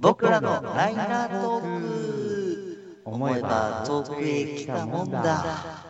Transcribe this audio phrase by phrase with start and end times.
[0.00, 5.88] 僕らのライナートーク思えば遠くへ来たもんだ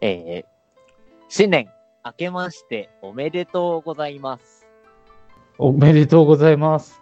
[0.00, 0.44] えー、
[1.28, 1.68] 新年
[2.02, 4.66] 明けましておめでとうございます。
[5.58, 6.99] おめでとうございます。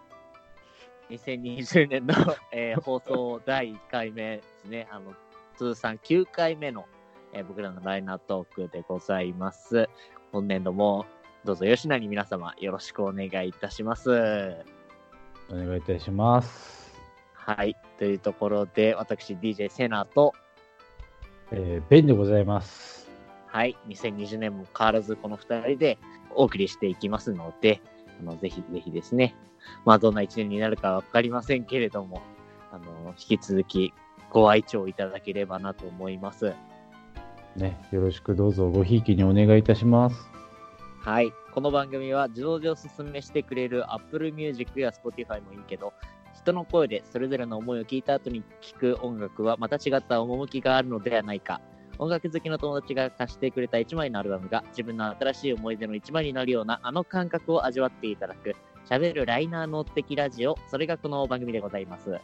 [1.10, 2.14] 2020年の、
[2.52, 4.88] えー放送第1回目ですね。
[4.90, 5.14] あの、
[5.56, 6.86] 通算9回目の、
[7.32, 9.88] えー僕らのライナートークでございます。
[10.32, 11.06] 本年度も
[11.44, 14.10] どうぞ吉成皆様よろしくお願いいたします。
[15.50, 16.92] お願いいたします。
[17.32, 17.76] はい。
[17.98, 20.34] というところで、私 DJ セナと、
[21.50, 23.08] えー、ベンでございます。
[23.46, 25.98] はい、2020年も変わらずこの2人で
[26.34, 27.80] お送りしていきますので、
[28.20, 29.34] あのぜひぜひですね、
[29.84, 32.22] まあどんな1年になるかわかりませんけれども、
[32.72, 33.92] あの引き続き
[34.30, 36.54] ご愛聴いただければなと思います。
[37.56, 40.30] ね、よろしくどうぞごひいきにお願いいたします。
[41.00, 45.92] はい、この番組は自動でおすすめしてくれる Apple Music や Spotify もいいけど、
[46.34, 51.60] 人の声でそれぞれの思いを聞いた後に聞く音楽はまた違った趣があるのではないか。
[51.98, 58.54] 音楽好きの友達が貸してくれた1枚のアルバムが自分の新しい思い出の1枚になるようなあの感覚を味わっていただく
[58.88, 62.16] 喋るライナーノ的ラジオ、それがこの番組でございます。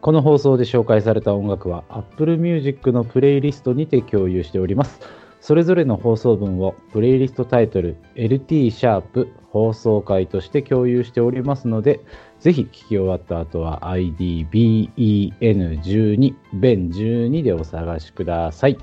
[0.00, 4.98] この放送で紹介された音楽は Apple Music のプレイリストにて共有しております。
[5.40, 12.00] それぞれの放送分をプレイリストタイトル LT シャープ放送回として共有しておりますので、
[12.40, 18.76] ぜひ聞き終わった後は IDBEN12 ベン12でお探しください。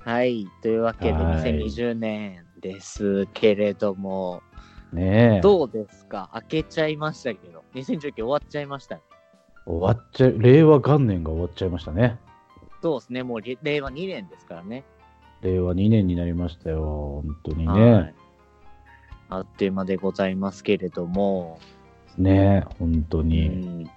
[0.00, 4.42] はい、というわけではい2020年ですけれども、
[4.94, 5.40] ねえ。
[5.40, 6.30] どうですか？
[6.32, 9.02] 開けちゃいましたけど、2019終わっちゃいましたね。
[9.66, 12.18] 終わっちゃい、令和元年が終わっちゃいましたね。
[12.82, 14.84] そうですね、もうれ令和2年ですからね。
[15.40, 17.22] 令和2年になりましたよ。
[17.24, 18.14] 本当にはねい。
[19.30, 21.58] あっという間でございますけれども、
[22.18, 23.48] ね本当うに。
[23.48, 23.90] ん、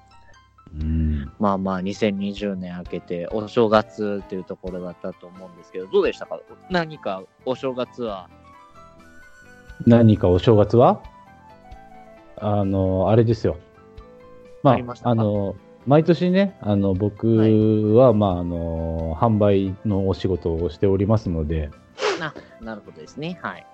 [0.81, 1.31] うん。
[1.37, 6.39] まあまあ2020年明けてお正月というところだったと思うんですけど、どうでしたか？
[6.69, 8.29] 何かお正月は。
[9.85, 11.01] 何かお正月は？
[12.37, 13.57] あの、あれですよ。
[14.63, 15.55] まあ、ああの、
[15.85, 21.69] 毎年ね、あの、僕は、まあ、あの、販売のお仕事をしておりますので、
[22.19, 23.39] あ、なるほどですね。
[23.41, 23.65] はい。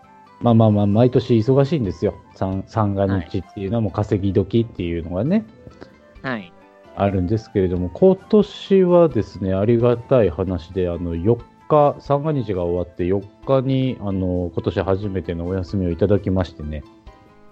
[0.41, 2.15] まあまあまあ、毎年忙しいんですよ。
[2.35, 5.45] 三三が日っていうのはもう稼ぎ時っていうのがね、
[6.21, 6.51] はい。
[6.95, 11.37] あるんですけれども、今年はですね、ありがたい話で、あの、4
[11.93, 16.83] 日、三が日が終わって4日に、あの、今年初めてのお休みをいただきましてね。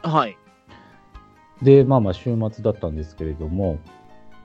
[0.04, 0.38] はい。
[1.62, 3.80] で、まあまあ、週末だったんですけれども、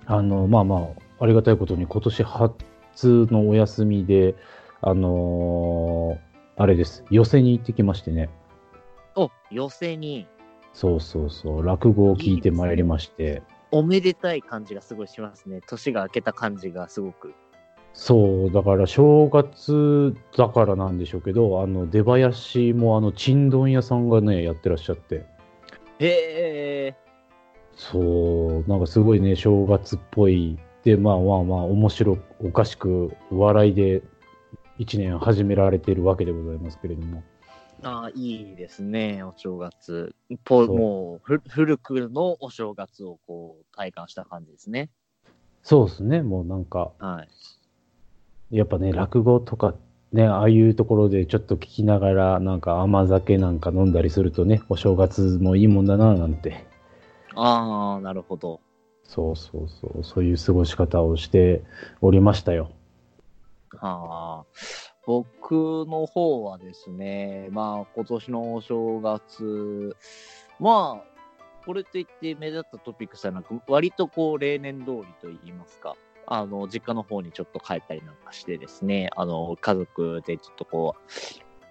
[0.07, 0.89] あの、まあま
[1.19, 2.61] あ、ありがたいことに今年初
[3.31, 4.35] のお休みで、
[4.81, 6.27] あのー
[6.59, 8.31] あれです、寄席に行ってきましてね。
[9.15, 10.27] お、寄席に
[10.73, 15.61] そうそうそう、落語を聞いてまいりまして、おめでたい感じがすごいしますね。
[15.67, 17.35] 年が明けた感じがすごく。
[17.97, 25.25] そう、だから正月だからなんでしょうけど、あの、出囃子もあの、ちんどん屋さんがね、やってらっしゃって、
[25.99, 26.95] へえ。
[27.75, 30.59] そう、なんかすごいね、正月っぽい。
[30.85, 34.03] で、まあまあまあ、面白おかしく、笑いで
[34.79, 37.23] 一年始められているわけでございますけれども。
[37.83, 40.15] ああ、いいですね、お正月。
[40.45, 44.91] ぽもうふ、古くのお正月をこう、体感した感じですね。
[45.63, 47.29] そうですね、もうなんか、はい。
[48.51, 49.75] やっぱね、落語とか、
[50.13, 56.65] ね、ああいうところでちょっと聞きながら、なんか甘酒なんか飲んだりするとね、お正月もいいもんだな、なんて。
[57.35, 58.61] ああ、なるほど。
[59.05, 61.63] そうそうそう、そういう過ごし方をして
[62.01, 62.71] おりましたよ。
[63.79, 64.45] ああ、
[65.07, 65.53] 僕
[65.87, 69.97] の方はですね、まあ、今年のお正月、
[70.59, 71.17] まあ、
[71.65, 75.97] これといって目立ったトピックスはなく、割とこう、例年通りと言いますか、
[76.27, 81.11] あの、実家の方にちょっと帰ったりなんかしてですね、あの、家族でちょっとこう、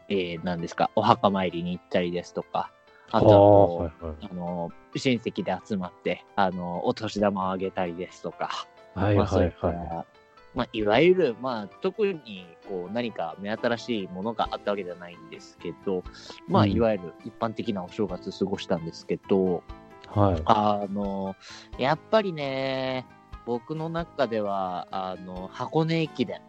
[0.10, 2.72] えー、何ですか、お墓参りに行ったりですとか、
[3.12, 10.06] あとはこう、はいはいあの、親戚で集まって、あの、お年玉をあげたりですとか、はいはいいった、は
[10.54, 16.04] まあ、いわゆる、まあ、特に、こう、何か目新しいものがあったわけではないんですけど、
[16.48, 19.64] まあ、うんいわゆる一般的なお正月過ごしたんですけど、
[20.16, 20.20] い。
[20.20, 20.42] はい。
[20.46, 21.36] あの、
[21.78, 23.06] やっぱりね、
[23.46, 26.42] 僕の中では、あの、箱根駅伝。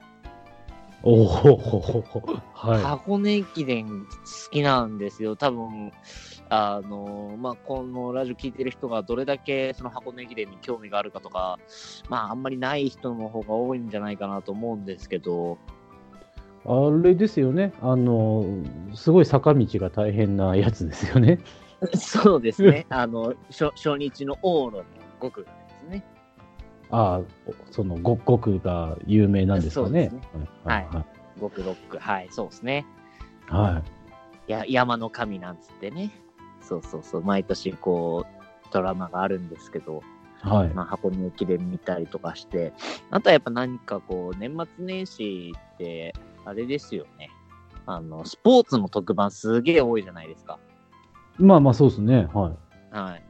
[1.03, 2.05] おお、
[2.53, 5.37] は箱根駅伝好きなんですよ。
[5.37, 5.93] 多分、
[6.49, 11.59] あの、まあ、このラジオ聞いてる人がどれだけその箱根駅伝に興味があるかとか、
[12.09, 15.59] まあ、あんまりない人の方が多いんじゃないかなと思うんですけど、
[16.65, 16.69] い。
[16.69, 17.73] あれですよね。
[17.81, 18.45] あの、
[18.95, 21.39] すごい坂道が大変なやつですよね。
[21.95, 22.87] そうですね。
[22.89, 24.85] あの、初初日の往路の
[25.21, 25.47] 5区。
[26.91, 30.11] ああ、その5、5区が有名なんですかね。
[30.11, 30.89] そうですはい。
[31.41, 31.99] 5区、6区。
[31.99, 32.87] はい、そうですね。
[33.47, 33.75] はい。
[33.75, 34.51] はい。
[34.51, 36.13] や山の神なんつってね。
[36.61, 37.23] そうそうそう。
[37.23, 40.03] 毎年こう、ドラマがあるんですけど、
[40.41, 40.69] はい。
[40.75, 42.73] まあ、箱根駅伝見たりとかして、
[43.11, 47.31] あとはやっぱ何かこう、年末年始って、あれですよね。
[47.87, 50.59] あの、スポーツの特番すげえ多いじゃないですか。
[51.39, 52.29] まあまあ、そうですね。
[52.33, 52.51] は
[52.93, 52.97] い。
[52.97, 53.26] はい。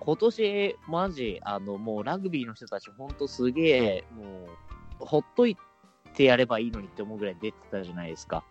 [0.00, 4.22] 今年、マジ、あの、もうラグビーの人たち、ほんとすげえ、も
[5.00, 5.56] う、ほっとい
[6.14, 8.42] てやればいいのにって思うぐらい出てたじゃないですか。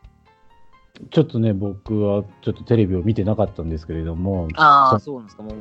[1.12, 5.44] ちょっとね、僕はちょっとテレビを見てなかったんですけれども、ああ、そそうなんですか。
[5.44, 5.54] もう、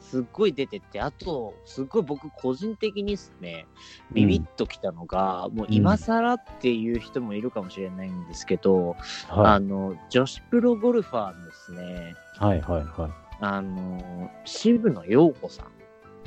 [0.00, 3.66] すっごい出てて、あと、すっごい僕個人的にですね、
[4.12, 8.96] ビビッときたのが、もう今更っていう人もいるかもしれないんですけど、
[9.28, 12.44] あはの、女子プロゴルファーのですね、い。
[12.44, 13.23] はいはいはい。
[13.40, 15.66] あの、渋野陽子さん。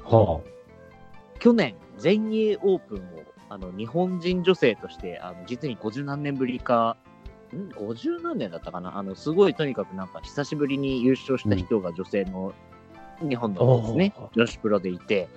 [0.04, 0.42] は
[1.40, 3.02] 去年、全英オープンを、
[3.50, 6.98] あの、日本人女性として、あの、実に50何年ぶりか、
[7.54, 8.98] ん ?50 何年だったかな？
[8.98, 12.54] あの、すごいとにかくなんか久しぶりに優勝した人が女性の、
[13.22, 15.28] 日本のですねああ、女子プロでいて、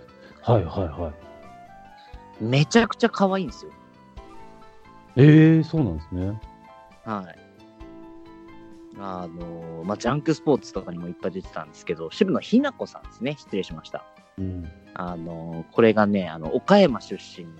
[0.42, 0.52] あ。
[0.52, 1.12] はいはいは
[2.40, 2.44] い。
[2.44, 3.72] めちゃくちゃ可愛いんですよ。
[5.16, 6.40] ええそうなんですね。
[7.04, 7.39] はい。
[8.98, 13.36] あの、まあ、ジャンクスポーツとかにもいっぱい出てたんですけど、渋野日向子さんですね。
[13.38, 14.04] 失礼しました。
[14.38, 14.70] うん。
[14.94, 17.52] あの、これがね、あの、岡山出身の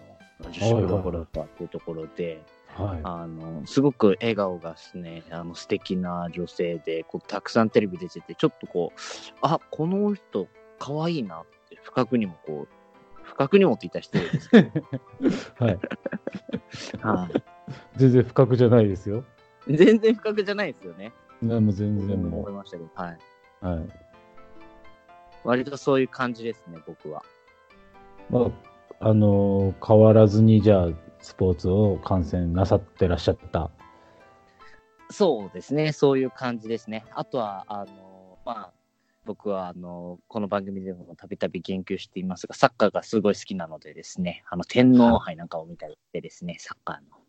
[0.50, 3.00] 女子プロゴルファーっていうところで、はい。
[3.02, 9.00] あの、すごく笑顔がですね、あの、素敵な女性で、こう、たくさんテレビ出てて、ちょっとこう、
[9.42, 10.48] あ、この人、
[10.78, 12.80] 可愛いなって、不覚にもこう、
[13.22, 15.78] 不覚にもって言ったら失礼ですけ はい。
[17.02, 17.42] ど、 はい。
[17.96, 19.24] 全然不覚じゃないですよ。
[19.76, 21.12] 全然不覚じゃないですよね。
[21.42, 23.18] ねもう全然思もいましたけど、はい。
[23.62, 23.66] う。
[23.66, 23.88] はい。
[25.44, 27.22] 割とそういう感じですね、僕は。
[28.28, 28.50] ま
[29.00, 30.88] あ、あのー変わらずにじゃあ、
[31.20, 33.70] スポーツを観戦なさってらっしゃった。
[35.10, 37.04] そうですね、そういう感じですね。
[37.12, 38.72] あとは、あの、まあ、
[39.24, 47.19] 僕は、あの、この番組でもたびたび言及していますが、サッカーがすごい好きなのでですね、あの、天皇杯なんかを見たりしてですね、サッカーの。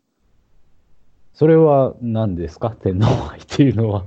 [1.32, 2.70] それは何ですか？
[2.82, 4.04] 天皇杯っていうのは。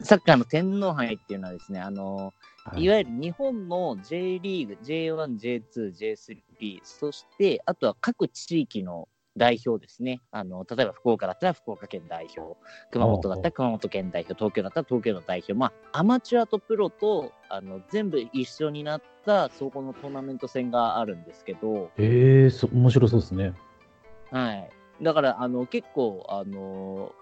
[0.00, 9.08] サッカーの天皇杯っていうのはですね、あの、はいいわゆる日本の J リーグ、J1、J2、J3、そして、あとは各地域の
[9.38, 10.20] 代表ですね。
[10.30, 12.58] あの、例えば福岡だったら福岡県代表、
[12.90, 23.54] 熊本だったら熊本県代表、東京だったら東京の代表、まあ、アマチュアとプロと、あの、全部一緒になった、そこのトーナメント戦があるんですけど、ええそ面白そうですね。
[24.30, 24.68] はい。
[25.02, 27.12] だから、あの、結構、あの、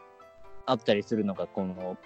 [0.66, 1.96] あったりするのが、この、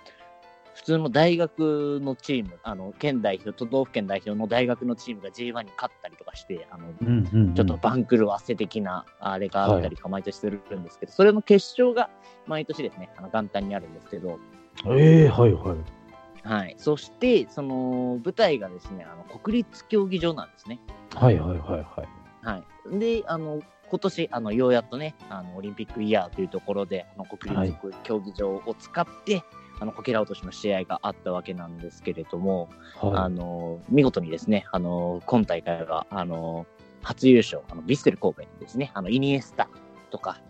[0.75, 7.55] 普通の大学のチーム、あの、県代表、都道府県代表の大学のチームが J1 に勝ったりとかして、あの、うんうん、うん。
[7.55, 12.09] ちょっと番狂わせ的な、あれがあったりとか毎年するんですけど、それの決勝が
[12.47, 14.39] 毎年ですね、あの元旦にあるんですけど、
[14.87, 16.01] ええはいはい。
[16.43, 16.75] はい。
[16.79, 20.81] そして、その舞台がですね、あの国立競技場なんですね。
[21.15, 22.09] はいはいはいはい。
[22.43, 22.99] はい。
[22.99, 29.43] で、あの、今年、あの、ようやっとね、あの、オリンピックイヤーというところで、あの、国立競技場を使って、
[29.81, 32.69] あの、こけら落としの試合があったわけなんですけれども、
[33.01, 36.67] あはの、見事にですね、あの、今大会は、あの、
[37.03, 39.69] 初優勝、あの、ビッセル神戸にですね、あの、イニエスタ
[40.11, 40.41] とか、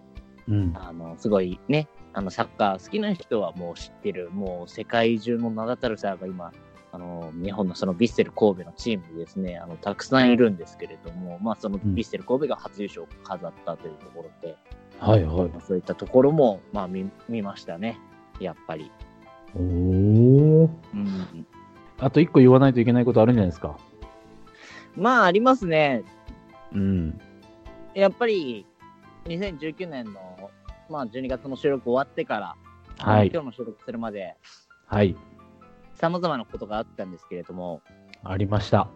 [0.49, 0.51] い。
[0.51, 0.73] うん。
[0.75, 6.53] あの、すごいね、あの、サッカー好きな人はもう知ってる、もう世界中の名だたるサーが今、
[6.93, 14.57] あの、日本のそのビッセル神戸のチームにですね、あの、たくさんいるんですけれども、まあ、そのんビッセル神戸が初優勝を飾ったというところで、
[14.99, 15.49] はいはい。
[15.49, 17.99] まあそういったところも、まあ、見、見ましたね、
[18.41, 18.91] やっぱり。
[19.55, 20.71] おお。
[20.95, 21.47] うん。
[21.99, 23.79] あと一個言わないといけないことあるんじゃないですか？
[24.97, 26.03] まあ、ありますね。
[26.73, 27.21] うん。
[27.95, 28.67] やっぱり、
[29.27, 30.51] 2019年の、
[30.89, 32.57] まあ、12月の収録終わってから、
[32.99, 34.37] はい今日の収録するまで、
[34.87, 35.17] はい。
[36.01, 37.83] 様々なことがあったんですけれども、
[38.25, 38.89] ありました。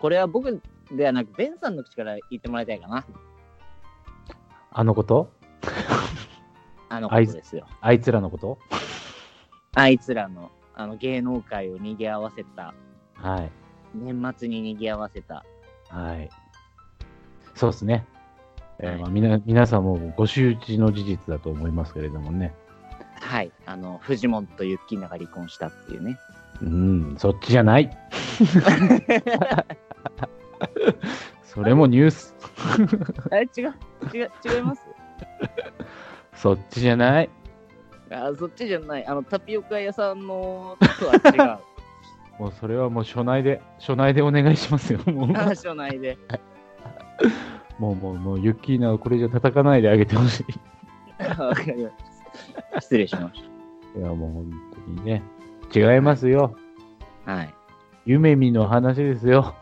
[0.00, 3.06] これは僕ではなく、ベンさんの口から言ってもらいたいかな。
[4.72, 5.30] あのこと？
[6.88, 7.66] あのことですよ。
[7.80, 8.58] あいつらのこと？
[9.74, 12.74] あいつらの、あの芸能界を賑わせた、
[13.14, 13.50] はい。
[13.94, 15.44] 年末に賑わせた、
[15.88, 16.28] はい。
[17.54, 18.04] そうですね。
[18.78, 22.52] えーまあ、みな皆さんもご周知の事実だと思いますけれどもね。
[23.20, 23.50] はい。
[23.64, 26.18] あの、フジモンとユッキーナが離婚したっていうね。
[26.62, 27.90] うん、そっちじゃない。
[31.44, 32.34] それもニュース。
[33.30, 33.74] あれ違う
[34.14, 34.82] 違う、違います？
[36.34, 37.30] そっちじゃない。
[38.10, 39.06] あ、そっちじゃない。
[39.06, 41.60] あの、タピオカ屋さんのとは
[42.38, 45.00] もうそれはもう署内で、署内でお願いしますよ。
[45.06, 45.34] もう違う。
[45.34, 46.18] 話をないで。
[47.78, 50.44] もう、もう、もう、ユッキーナをこれじゃ叩かないであげてほし
[51.38, 52.15] わかりました。
[52.80, 53.42] 失礼しまし
[53.96, 54.00] い。
[54.00, 54.50] いや、もう本
[54.96, 55.22] 当にね。
[55.74, 56.54] 違いますよ。
[57.24, 57.32] た。
[57.32, 57.54] はい。
[58.04, 59.54] 夢見の話ですよ。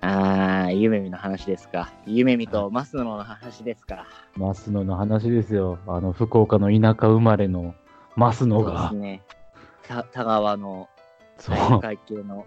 [0.00, 1.90] あー、ゆめみの話ですか。
[2.06, 4.06] ゆめみとマスノの話ですか。
[4.36, 5.78] マスノの話ですよ。
[5.86, 7.74] あの、福岡の田舎生まれの
[8.14, 9.00] マスノがそうです。
[9.00, 9.22] ね。
[9.86, 10.88] た田川の
[11.38, 11.80] そう。
[11.80, 12.46] 階級の、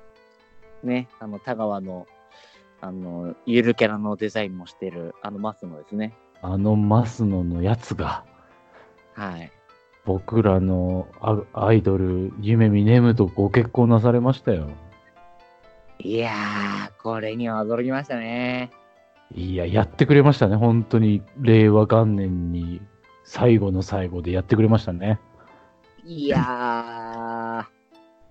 [0.83, 2.05] ね、あの、田川の、
[2.79, 6.13] あの、ゆるキャラのデザインもしてる、あのマスノですね。
[6.43, 8.23] あのマスノのやつが、
[9.17, 9.51] はい。
[10.05, 14.69] 僕らのアアイドル、夢見ネムとご結婚なされましたよ。
[15.97, 18.69] いやー、これには驚きましたね。
[19.33, 20.55] いや、やってくれましたね。
[20.55, 22.79] 本当に、令和元年に
[23.23, 25.19] 最後の最後でやってくれましたね。
[26.05, 27.67] いや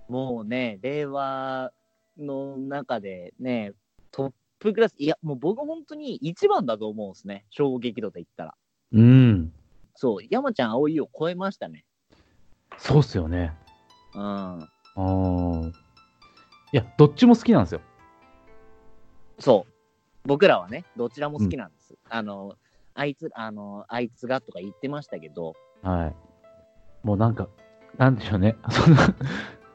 [0.08, 1.72] ー、もうね、令和
[2.16, 3.72] の中でね、
[4.12, 7.44] トップクラス、いや、もう僕本当に一番だと思うんですね。
[7.50, 8.54] 衝撃度で言ったら。
[8.92, 9.52] うん。
[9.96, 11.84] そう、山ちゃん葵を超えましたね。
[12.78, 13.52] そうっすよね。
[14.14, 14.22] うん。
[14.22, 15.72] あーい
[16.72, 17.80] や、どっちも好きなんですよ。
[19.38, 20.28] そう。
[20.28, 21.94] 僕らはね、どちらも好きなんです。
[22.08, 22.54] あの、
[22.94, 26.14] あいつ、あの、あいつがとか言ってましたけど、はい。
[27.06, 27.48] もうなんか、
[27.96, 28.56] なんでしょうね。
[28.70, 28.96] その、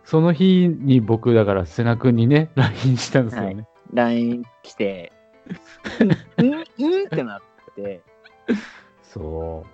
[0.03, 3.67] その日に僕、だから、瀬名君にね、LINE したんですよね。
[3.93, 5.13] LINE 来て、
[6.43, 7.41] んんんってなっ
[7.75, 8.01] て、
[9.03, 9.65] そ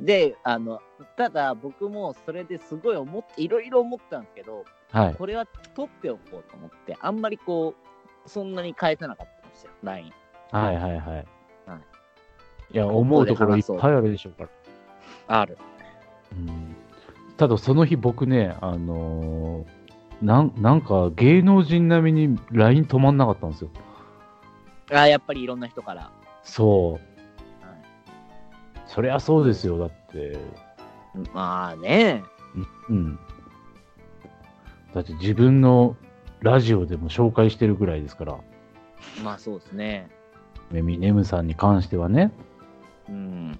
[0.00, 0.80] で、あの、
[1.16, 4.96] ただ僕もそれですごい思って、いろいろ思ったんですけど、う。
[4.96, 5.14] はい。
[5.14, 7.74] これは取っておこうと思って、あんまりこ
[8.24, 10.12] う、そんなに返さなかったんですよ、LINE。
[10.50, 11.00] はいはいはい。
[11.00, 11.26] はい
[12.72, 14.42] いや、思うところいっぱいあるでしょうか
[15.28, 15.40] ら。
[15.40, 15.56] ある。
[16.32, 16.76] うん
[17.36, 19.86] ただその日僕ね、あのー
[20.22, 23.70] なんなんか芸能人並みに LINE 止まんなかったんですよ。
[24.90, 26.10] あやっぱりいろんな人から。
[26.42, 27.15] そう。
[28.86, 29.78] はいそりゃそうですよ。
[29.78, 30.38] だって、
[31.32, 32.22] まあね、
[32.88, 33.18] うん。
[34.94, 35.96] だって自分の
[36.40, 38.38] ラジオでも紹介してるぐらいですから、
[39.22, 40.08] まあそうですね。
[40.72, 42.32] エミネムさんに関してはね。
[43.08, 43.58] うん。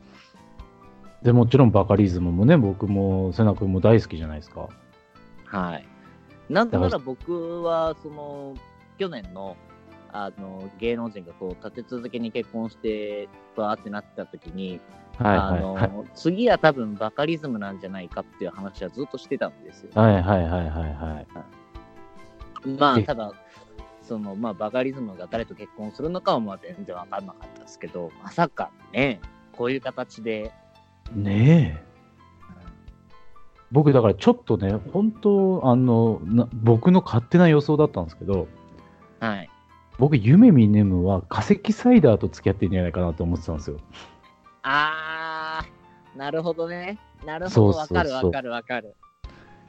[1.23, 4.69] でもちろんバカリズムもね、僕も瀬名君も大好きじゃないですか。
[5.47, 5.87] はい。
[6.49, 8.55] なんだだから僕は、その、
[8.99, 9.57] 去年の、
[10.13, 14.81] あの、芸能人がこう、立て続けに結婚して、バーってなった時に、
[15.19, 16.11] はいはいはい。
[16.15, 19.91] 次は多分バカリズムなんじゃないかっていう話はずっとしてたんですよ。
[19.95, 21.27] はいはいはいはいはい。
[22.67, 23.33] えまあ、ただ、
[24.03, 29.21] その、まあ、バカリズムが誰と結婚するのかは、まあ、全然わかんなかったですけど、まさかね、
[29.53, 30.53] こういう形で、
[31.15, 31.87] ねえ。
[33.73, 38.49] 僕だからちょっとね、本当あのな、僕の勝手な予想だったんですけど、
[39.21, 39.51] はい。
[39.99, 43.79] 僕、夢見ネムは化石サイダーと付き合ってんじゃないかなと思ってたんですよ。
[44.69, 46.99] あー、なるほどね。
[47.25, 48.97] なるほど、わかるわかるわかる。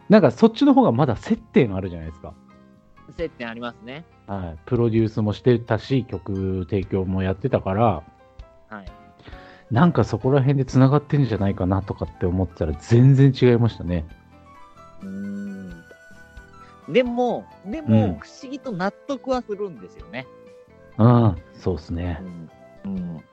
[0.09, 2.33] なんかそっちの方がまだ接点あるじゃないですか。
[3.15, 4.05] 接点ありますね。
[4.25, 4.59] はい。
[4.65, 8.03] プロデュースもしてたし、曲提供もやってたから、
[8.69, 8.91] はい。
[9.69, 14.05] なんかそこら辺で繋がってんじゃないかなとかって思ってたら全然違いましたね。
[15.03, 15.83] うーん。
[16.89, 20.25] でも、でうんも、不思議と納得はするんですよね。
[20.97, 22.19] うん、そうっすね。
[22.85, 22.95] うん。
[22.95, 23.23] うん。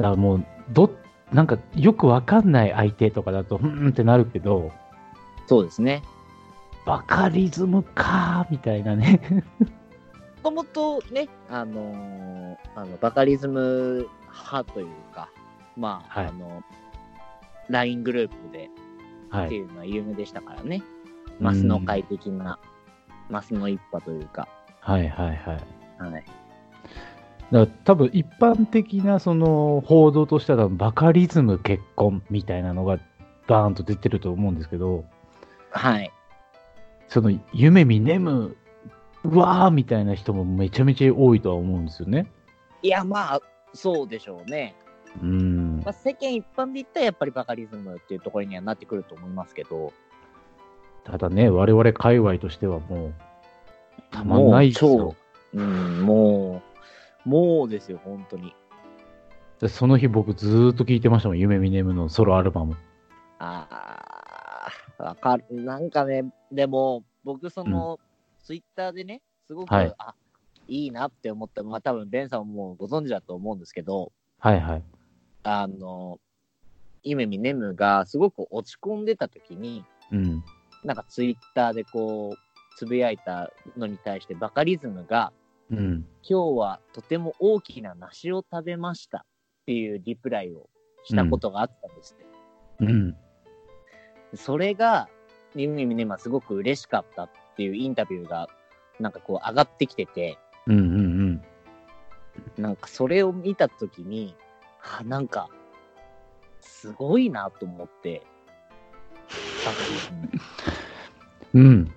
[0.00, 0.90] だからもう、ど、
[1.30, 4.72] なんかよくわかんない相手とかだと、うんってなるけど、
[5.46, 6.02] そうですね。
[6.86, 9.20] バカリズムかーみたいなね。
[10.42, 15.28] もともとね、あのーあの、バカリズム派というか、
[15.76, 16.62] まあ、はいあの、
[17.68, 18.70] LINE グループで
[19.28, 19.46] はい。
[19.46, 20.82] っていうのは有名でしたからね。
[21.38, 22.58] マスの会的な、
[23.28, 24.48] マスの一派というか、
[24.80, 26.10] はいはいはい。
[26.10, 26.24] はい。
[27.52, 32.98] だ多分一般的なその報道としてはバカリズム結婚みたいなのが
[33.48, 35.04] バーンと出てると思うんですけど、
[35.70, 36.10] はい。
[37.08, 38.56] その夢見ネム、
[39.24, 42.30] うわーみたいな人もめちゃめちゃ多いとは思うんですよね。
[42.82, 43.40] いや、まあ、
[43.74, 44.76] そうでしょうね。
[45.20, 45.92] うんまあ、。
[45.92, 49.92] 世間一般で言ったらやっぱりバカリズムっていうところにはなってくると思いますけど、
[51.04, 53.14] ただね、我々界隈としてはもう、
[54.12, 55.10] たまんないですよもう。
[55.12, 55.16] 超
[55.54, 56.69] うん、もう、
[57.24, 58.54] もうですよ、本当に。
[59.60, 62.76] でその日僕ずーっと聴いてましたもん、夢ミネムのソロアルバム。
[63.38, 63.66] あ
[64.98, 65.44] あ、わかる。
[65.50, 67.98] なんかね、でも、僕、その、
[68.42, 70.14] ツイッターでね、すごく、はいあ、
[70.68, 74.82] いいなって思った、まあ多分、ベンさんもご存知だと思うんですけど、はいはい。
[75.42, 76.18] あの、
[77.02, 80.44] 夢ミネムがすごく落ち込んでた時に、うん。
[80.84, 82.38] なんかツイッターでこう、
[82.76, 85.32] つぶやいたのに対して、バカリズムが、
[85.70, 86.06] うん。
[86.22, 89.22] 今日はとても大きな梨を食べましたっ
[89.66, 90.68] ていうリプライを
[91.04, 92.24] したことがあったんですって。
[92.80, 93.16] うん。
[94.34, 95.08] それが、
[95.54, 98.48] ミミミネマすごく嬉しかったっていうインタビューが、
[98.98, 100.88] なんかこう上がってきてて、うんうんう
[102.60, 102.62] ん。
[102.62, 104.36] なんかそれを見たときに、
[104.82, 105.48] あ、なんか、
[106.60, 108.22] すごいなと思って、
[109.64, 110.12] バカリズ
[111.52, 111.64] ム。
[111.64, 111.94] うん。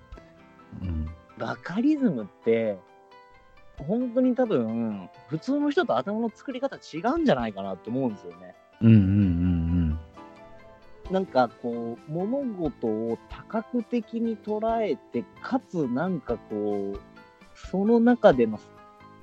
[0.81, 1.09] うん。
[1.37, 2.79] バカリズムって、
[3.77, 8.55] 本当に多分、普通の人と頭の作り方違うんじゃないかなって思うんですよね。
[8.81, 9.99] うんうんうん
[11.11, 16.99] なんかこう、物事を多角的に捉えて、かつなんかこう、
[17.53, 18.57] その中での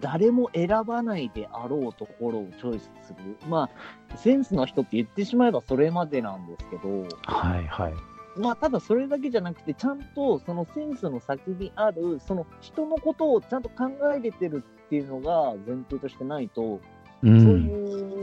[0.01, 3.37] 誰も選ばないであろうところをチョイスする。
[3.49, 3.71] ま
[4.13, 7.95] あ、センスの人って言ってしまえばそれまでなんですけど、はいはい。
[8.37, 16.81] まあ、ただそれだけじゃなくて、ちゃんとそのセンスの先にある、その人のことをちゃんと考えれてるっていうのが前提としてないと、う。
[17.23, 17.67] そうん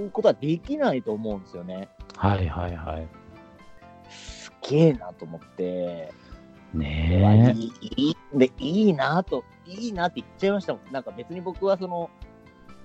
[0.03, 1.89] いうことはできないと思うんですよね。
[2.15, 3.07] はいはいはい。
[4.09, 6.11] すげえなと思って。
[6.73, 10.91] ねいいいいでいいなと、いいなって言っちゃいましたもん。
[10.91, 12.09] なんか別に僕はその、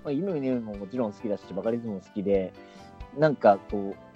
[0.05, 2.53] まあ、犬ねももちろん好きだし、バカリズムも好きで、
[3.17, 4.12] なんかこう、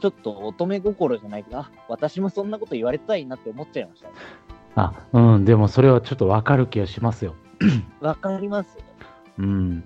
[0.00, 4.14] ちょっと乙女心じゃないけど、あ、私もそんなこと言われたいなって思っちゃいましたね。
[4.74, 7.34] あ、うん、でもそれはちょっとわかる気がしますよ。
[8.00, 8.78] わかります
[9.38, 9.84] うん。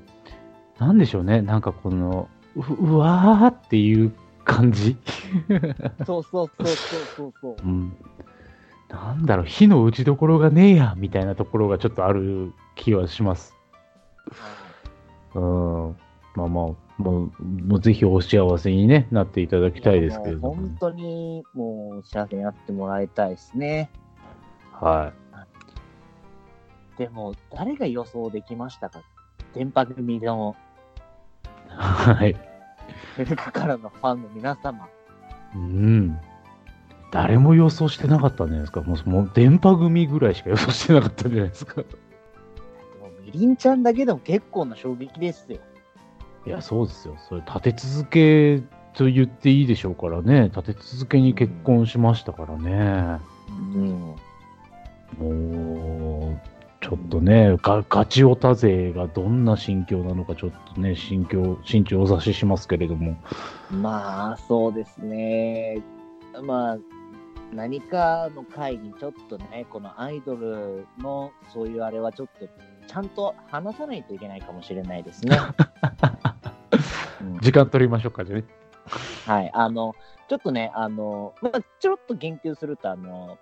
[0.79, 1.43] なんでしょうね。
[1.43, 4.13] なんかこの、ううわーっていう
[4.45, 4.97] 感じ。
[6.07, 6.77] そうそうそうそう
[7.17, 7.57] そうそう。
[7.65, 7.97] うん。
[8.89, 13.57] なんだろう、火の打ちどころがねえや、みたいなところがちょっとある気はします。
[15.35, 15.97] うん。
[16.37, 16.67] まあまあ、
[16.99, 20.55] もう、もうぜひお幸せに、ね、なっていただきたいですけれども。
[20.55, 23.91] もう本当にもう幸せになってもらいたいですね。
[24.73, 25.13] は
[26.97, 29.03] でも、誰が予想できましたか？
[29.55, 30.55] 電波組の
[31.69, 31.73] い。
[31.75, 32.37] はい。
[33.17, 34.89] 古くからのファンの皆様。
[35.57, 36.17] うん。
[37.11, 38.83] 誰も予想してなかったんじゃないですか。
[38.83, 41.81] もう、もう電波組ぐらいしか予想してなかったんじゃないですか。
[41.81, 45.59] もうみりんちゃんだけでも結構な衝撃ですよ。
[46.47, 47.17] いや、そうですよ。
[47.29, 48.63] それ、立て続け
[48.95, 50.51] と言っていいでしょうからね。
[50.55, 53.21] 立て続けに結婚しましたからね。
[53.51, 54.15] うん。
[55.19, 63.17] もう、ちょっとね、ガガチオタ勢がどんな心境なのか、ちょっとね、心境、心中お察ししますけれども。
[63.71, 65.83] まあ、そうですね。
[66.43, 66.79] まあ、
[67.53, 72.47] 何かの会にちょっとね、このアイドルのそういうあれはちょっと
[72.87, 75.39] ちゃんと話さないといけないかもしれないですね。
[77.25, 78.45] うん時間取りましょうか、じゃあね。
[79.27, 79.51] はい。
[79.55, 79.95] あの、
[80.29, 83.39] ちょっとね、あの、まあ、ちょろっと言及すると、あの、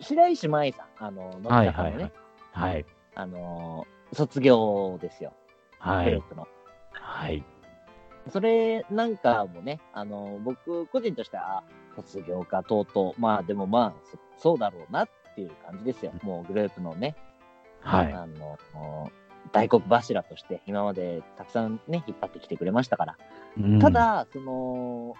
[0.00, 2.12] 白石麻衣さん、あの、乃のね、はいはい。
[2.52, 2.86] はい。
[3.14, 5.32] あの、卒業ですよ、
[5.78, 6.06] はい。
[6.06, 6.48] グループの。
[6.92, 7.44] はい。
[8.30, 11.62] それなんかもね、あの、僕個人としては、あ
[11.96, 16.12] 卒業か、とうとう、まあでもまあ、そそうだろうなっていう感じですよ。
[16.22, 17.14] もうグループのね、
[17.80, 18.12] はい。
[18.12, 18.58] あの、
[19.52, 23.16] 大黒柱として今までたくさんね、引っ張ってきてくれましたから。
[23.58, 25.14] うんた、だ、その、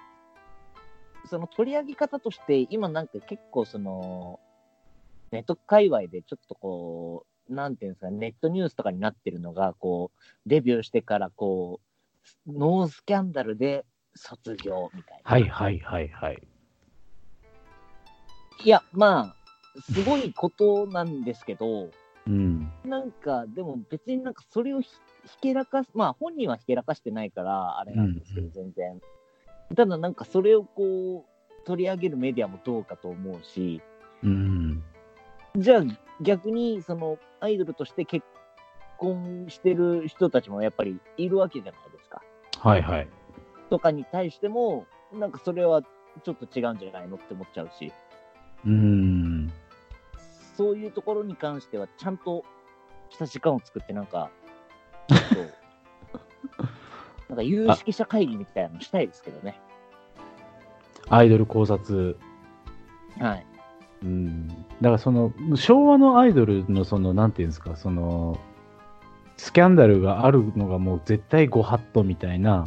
[1.26, 4.40] その取り上げ方として、今なんか結構その、
[5.30, 11.80] ネット界隈でちょっとこう、なんていうんですか、ネットニュースとかになってるのが、こう、デビューしてからこ
[12.46, 13.84] う、ノースキャンダルで
[14.14, 15.30] 卒業みたいな。
[15.30, 16.42] はいはいはいはい。
[18.64, 19.36] いや、まあ、
[19.92, 21.90] すごいことなんですけど、
[22.26, 22.72] うん。
[22.84, 24.90] なんか、でも別になんかそれをひ
[25.26, 29.00] ひけらかす、まあ本人はひけらかしてないから、あれなんですけど、うん全然。
[29.74, 33.82] ただなんかそれをこう、取り上げるメディアもどうかと思うし、
[34.22, 34.82] うん。
[35.56, 35.82] じゃあ
[36.20, 38.24] 逆にそのアイドルとして結
[38.98, 42.22] 婚してる人たちもやっぱりいるわけじゃないですか。
[42.60, 43.08] はいはい。
[43.70, 47.92] とかに対しても、なんかそれはちょっと違うんじゃないのって思っちゃうし、
[48.66, 49.23] うん。
[50.56, 52.44] そういうところに関してはちゃんと
[53.10, 54.30] した時間を作ってなんか、
[57.28, 59.60] なんか有識者会議みたいなのしたいですけどね。
[61.08, 62.16] アイドル考察。
[63.18, 63.46] はい。
[64.02, 64.48] うん。
[64.48, 68.38] だからその、昭和のアイドルのその、なんていうんですか、その、
[69.36, 72.66] スキャンダルがあるのがもう絶対ご法度みたいな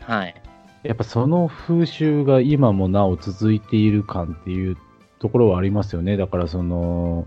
[0.00, 0.34] はい。
[0.82, 4.78] やっぱその風習が今もなお続いている感っていう
[5.20, 6.16] ところはありますよね。
[6.16, 7.26] だからその、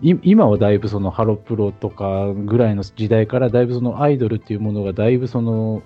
[0.00, 5.82] い今はだいぶそのハロプロとかぐらいの時代からだいぶそのアイドルっていうものがだいぶその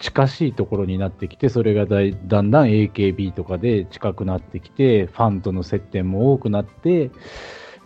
[0.00, 7.10] 近しいところになってきて、それがだいだんだん AKB とかで近くなってきて、ファンとの接点も多くなって、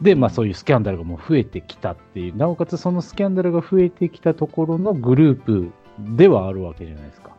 [0.01, 5.71] で、まあそういうスキャンダルがもう増えてきたっていう、なおかつそのスキャンダルが増えてきたところのグループ
[6.17, 7.37] ではあるわけじゃないですか。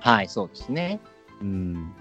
[0.00, 1.00] はい、そうですね。
[1.40, 1.92] うん。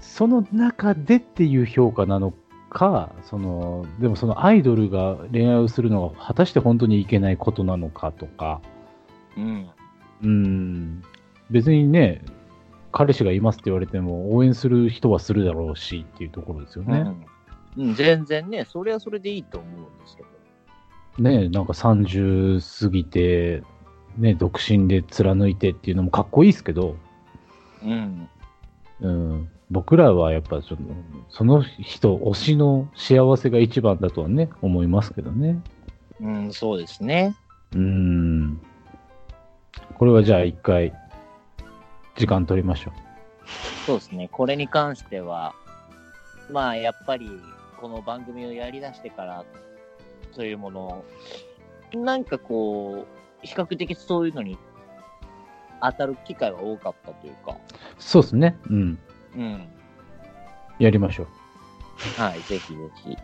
[0.00, 2.32] その中でっていう評価なの
[2.70, 8.60] か、その、でもそのアイドルが恋愛をするのが果たして本当にいけないことなのかとか、
[9.36, 9.70] うん。
[10.22, 11.02] うん、
[11.50, 12.22] 別にね、
[12.92, 17.04] 彼氏がいますって言われても応援する人はするだろうしっていうところですよね。
[17.76, 17.88] うん。
[17.88, 20.28] うん、全然ね、それはそれでいいと思うんですけど。
[21.18, 23.62] ねなんか30過ぎて、
[24.16, 26.96] ね、独身で貫いてっていうのもかっこいいですけど、
[27.82, 28.28] うん。
[29.00, 30.80] うん、僕らはやっぱその
[31.28, 35.60] その人、推しの幸せが一番だとはね、思いますけどね。
[36.20, 37.34] うん、そうですね。
[37.74, 38.60] うん。
[39.98, 40.92] これはじゃあ一回、
[42.16, 42.92] 時間取りましょ
[43.86, 44.28] そうですね。
[44.30, 45.54] これに関しては、
[46.50, 47.28] まあ、やっぱり、
[47.80, 49.44] この番組をやり出してから、
[50.34, 51.04] というものを、
[51.94, 53.04] なんかこ
[53.42, 54.56] う、比較的そういうのに
[55.82, 57.56] 当たる機会は多かったというか、う。
[57.98, 58.56] そうですね。
[58.70, 58.98] うん。
[59.36, 59.68] うん。
[60.78, 62.20] やりましょう。
[62.20, 63.16] はい、ぜひぜひ。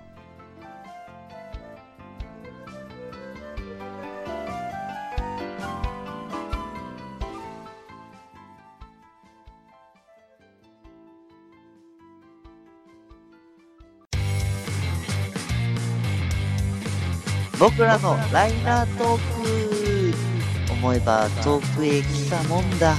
[17.58, 19.18] 僕らのライナートー
[20.68, 22.96] ク思えば遠くへ来たもんだ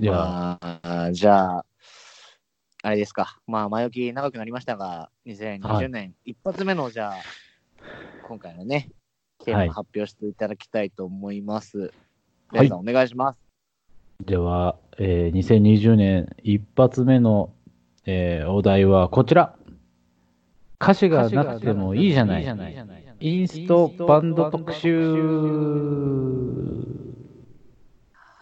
[0.00, 1.64] じゃあ、まあ、じゃあ、
[2.82, 3.38] あれですか。
[3.46, 7.14] まあ、前置き長くなりましたが、2020年一発目の、じゃあ、
[8.26, 8.90] 今回のね、
[9.44, 11.78] テーマを発表していただきたいと思います。
[11.78, 11.90] はい
[12.52, 13.38] 皆さん、お願いします。
[14.24, 17.52] では、えー2020年一発目の、
[18.06, 19.56] えーお題はこちら。
[20.80, 22.44] 歌詞がなくてもいいじゃない。
[23.20, 25.14] インストバンド特集。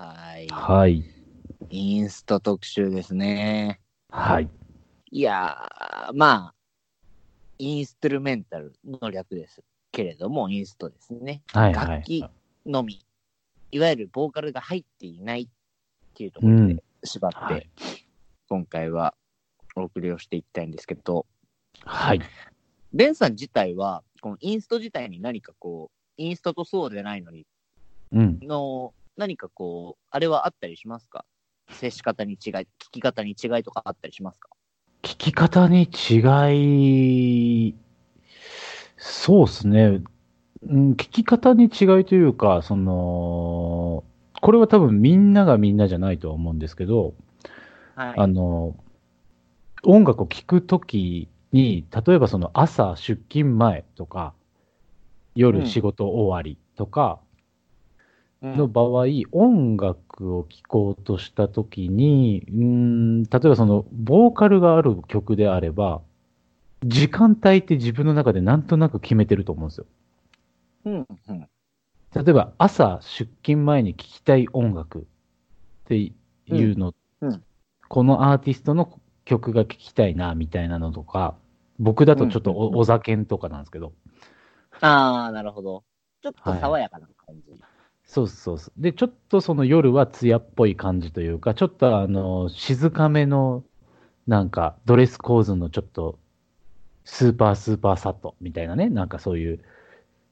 [0.01, 0.49] はい。
[0.49, 1.12] はい。
[1.75, 3.81] インスト特集ですね。
[4.11, 4.49] はい。
[5.11, 6.55] いやー、まあ、
[7.59, 11.41] インストゥルメンタルの略ですけれども、インストですね。
[11.55, 11.73] はい。
[11.73, 11.89] はい。
[11.89, 12.27] 楽器
[12.67, 13.01] のみ、
[13.71, 15.49] いわゆるボーカルが入っていないっ
[16.13, 17.71] ていうところうんで縛って、はい
[18.51, 19.15] 今回は
[19.75, 21.25] お送りをしていきたいんですけど、
[21.87, 22.21] はい。
[22.93, 27.47] ベンさん自体は、このインスト自体に何かこう、インストとそうでないのに、
[28.13, 28.41] うん。
[28.43, 31.25] の、何かこう、あれはあったりしますか？
[31.71, 34.49] 接し方に違い、聞き方に違いとかあったりしますか？
[35.03, 37.75] 聞き方に違い、
[38.97, 40.03] そうですね。
[40.69, 41.71] うん、聞き方に違い
[42.05, 44.05] というか、その、
[44.41, 47.15] これは多分みんながみんなじゃないとは思うんですけど、
[47.97, 48.15] はい。
[48.17, 48.77] あの、
[49.85, 54.43] 音楽を聴くときに、例えばその朝出勤前とか、うん
[55.35, 57.32] 夜仕事終わりとかうん
[58.55, 66.03] の場合、音楽を聴こうとしたときに、うーん、例えばその、ボーカルがある曲であれば、
[66.85, 69.87] 時間帯って自分の中でなんとなく決めてると思うんですよ。
[70.85, 71.49] うん、うん。
[72.15, 75.03] 例えば朝出勤前に聴きたい音楽っ
[75.87, 76.13] てい
[76.51, 77.43] うの、うんうん
[77.89, 81.37] このアーティストの曲が聴きたいなみたいなのとか、
[81.79, 83.93] 僕だとちょっとうんうんうんおお酒とかなんですけど、
[84.81, 85.85] あー、なるほど。
[86.23, 87.72] ちょっと爽やかな感じ。
[88.13, 88.81] そうそうそう。
[88.81, 93.65] で、ちょっとその夜は艶っぽい感じというか、ちょっとあの、静かめの、
[94.27, 96.19] なんかドレス構図のちょっと、
[97.05, 99.65] スーパースーパーサットみたいなね、なんかそういう、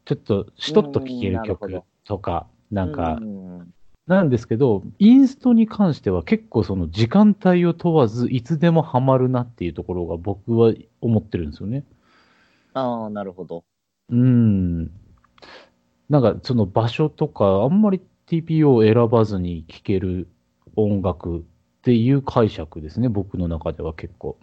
[0.07, 3.75] ちょっとしとっと聴けうんる曲とか、なんかう、ん
[4.09, 11.85] なんですけど、インストに関しては結構その時間帯を問わず、いつでもハマるなっていうところが僕は思ってるんですよね。
[12.73, 13.65] あー、なるほど。
[14.11, 14.91] うん。
[16.11, 20.29] なんかその場所とか、あんまり TPO を選ばずに聴ける
[20.75, 21.43] 音楽っ
[21.83, 24.37] ていう解釈ですね、僕の中では結構。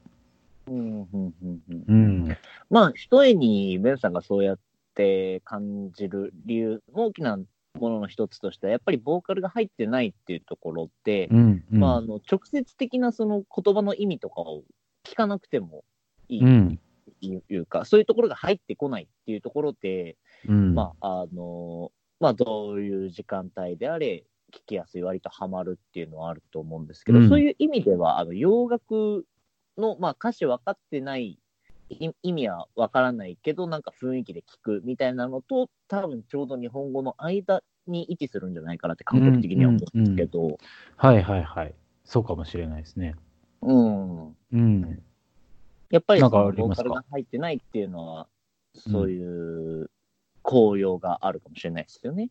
[0.67, 1.85] うん、うん、うん、うん。
[1.87, 2.37] うん。
[2.69, 4.59] まあ、一重にベンさんがそうやっ
[4.95, 11.63] て感じる理由、大きなものの一つとしては、やっぱりボーカルが入ってないっていうところで、うん。
[11.71, 14.63] うんまあ、あの、直接的なその言葉の意味とかを
[15.03, 15.83] 聞かなくても
[16.29, 16.79] いいうん。
[17.21, 20.75] というか、そういうところが入ってこないっていうところで、うん。
[20.75, 29.25] まあ、あの、まあ、どういう時間帯であれ、聞きやすい、割とハマるっていうのはあると思うんですけど、うんそういう意味では、あの洋楽
[29.77, 31.39] の、まあ、歌詞分かってない、
[31.89, 40.57] い意味は分からないけど、なんか雰囲気で聞くみたいなのと、多分ちょうど日本語の間に位置するんじゃないかなって感覚的には思うんですけど、
[40.97, 41.73] はいはいはい。
[42.03, 43.15] そうかもしれないですね。
[43.61, 44.27] うん。
[44.27, 45.03] うん。
[45.89, 48.27] やっぱりなんそのボーカルが入ってないっていうのは、
[48.75, 49.89] そういう
[50.41, 52.29] 効用があるかもしれないですよね。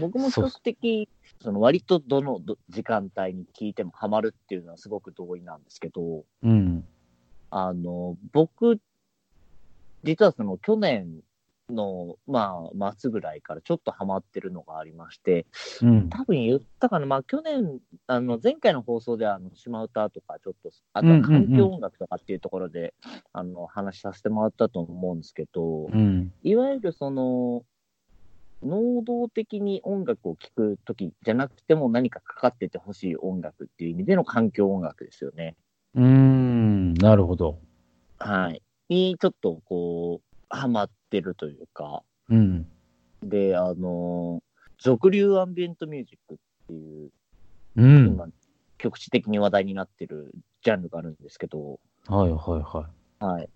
[0.00, 1.08] 僕も比較的、
[1.40, 6.84] その割とどのど時間帯に聞いてもハマるっていうのはすごく同意なんですけど、うん。
[7.50, 8.80] あの、僕、
[10.02, 11.22] 実はその去年
[11.70, 15.46] の、まあ、末ぐらいからちょっとハマってるのがありまして、
[15.82, 16.08] うん。
[16.08, 22.94] 多分言ったかな、まあ去年、あの前回の放送ではあの島唄とか、ちょっと、あとは環境音楽とかっていうところで、
[23.32, 26.32] あの話させてもらったと思うんですけど、うん。
[26.42, 27.64] いわゆるその、
[28.62, 35.54] 能動的に音楽を聴くときじゃなくても何かかかっててほしい音楽っていう意味での環境音楽ですよね。
[35.94, 36.94] うーん。
[36.94, 37.60] なるほど。
[38.18, 38.62] はい。
[38.88, 42.66] にちょっとこう、ハマってるというか、うん。
[43.22, 44.42] で、あの、
[44.78, 47.10] 俗流アンビエントミュージックっていう、
[47.76, 48.06] うん。
[48.08, 48.28] 今、
[48.78, 50.32] 局地的に話題になってる
[50.62, 52.88] ジャンルがあるんですけど、はいはいは
[53.20, 53.48] はい。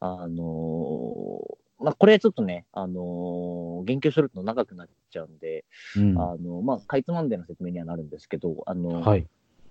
[0.00, 5.64] あのーまあ、これちょっとね、あのー言及すると長くなっちゃうんで、
[5.96, 6.00] い。
[6.00, 6.18] うん。
[6.18, 9.26] あの、まあ、かいつまんでの説明にはなるんですけど、あの、はい。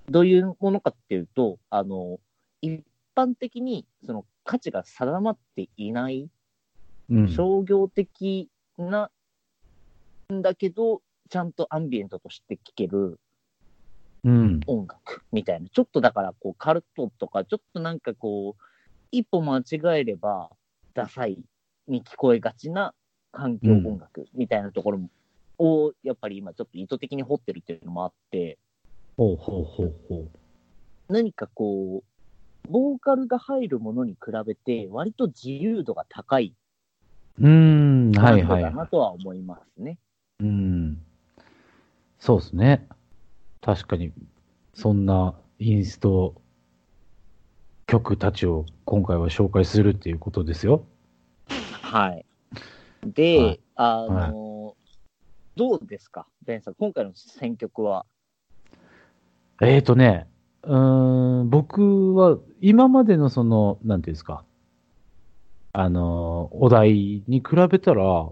[0.09, 2.19] どういうものかっていうと、あの、
[2.62, 2.83] 一
[3.15, 6.29] 般的にその価値が定まっていない
[7.09, 7.27] うん。
[7.29, 9.09] 商業的な
[10.33, 13.19] んだけど、ちゃんとアンビエントとして聴ける
[14.23, 14.59] うん。
[14.67, 15.67] 音楽みたいな。
[15.67, 18.63] ちょっとだから、こう、カルトとか、ちょっとなんかこう、
[19.11, 20.49] 一歩間違えれば、
[20.93, 21.37] ダサい
[21.87, 22.93] に聞こえがちな
[23.31, 25.01] 環境音楽みたいなところ
[25.57, 28.57] を、やっぱり今ちょっと意図的に掘ってるっていうのもあって、
[29.17, 30.27] ほうほうほうほ
[31.09, 36.53] 何かこう、ボーカルが入るものに比べて、割と自由度が高い
[37.39, 38.12] うん。
[38.12, 39.98] はいはいないとは思いますね。
[40.39, 41.02] うん。
[42.19, 42.88] そうですね。
[43.62, 44.12] 確かに、
[44.74, 46.36] そんなインスト
[47.88, 50.86] 曲たちを今回は紹介するっていうことですよ。
[51.82, 52.26] はい。
[53.06, 54.76] で、はいあの、
[55.56, 58.06] どうですか、ベンさん、今回の選曲は。
[59.62, 60.28] えーとね、
[60.63, 64.43] うーん、僕は今までのその、なんていうんですか、
[65.75, 68.29] あの、お題に比べたら、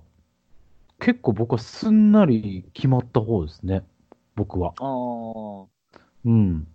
[0.99, 3.83] 結構僕はすんなり決まった方ですね。
[4.35, 4.75] 僕は。
[4.77, 5.67] あー
[6.25, 6.67] うん。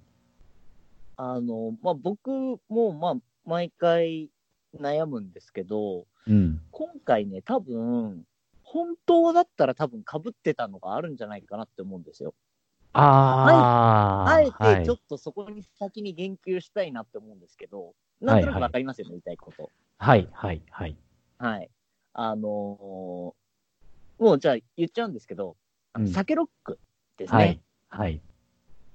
[1.17, 2.31] あの、まあ、僕
[2.69, 4.29] も、まあ、毎回
[4.77, 6.61] 悩むんですけど、うん。
[6.73, 8.25] 今回ね、多分、
[8.65, 12.35] 本当だったら多分被ってたのがあるんじゃないかなって思うんですよ。
[12.99, 19.71] ああ、あえはいてちょっとそこに先に言及したいなって思うんですけど、なんとなくわかりますよね、言いたいこと。
[19.99, 20.97] はい、はい、はい。
[21.39, 21.71] はい。
[22.15, 23.47] あのー
[24.19, 25.57] もうじゃあ言っちゃうんですけど、
[25.95, 26.79] うん酒ロック
[27.19, 27.39] ですね。
[27.39, 28.21] はい、はい。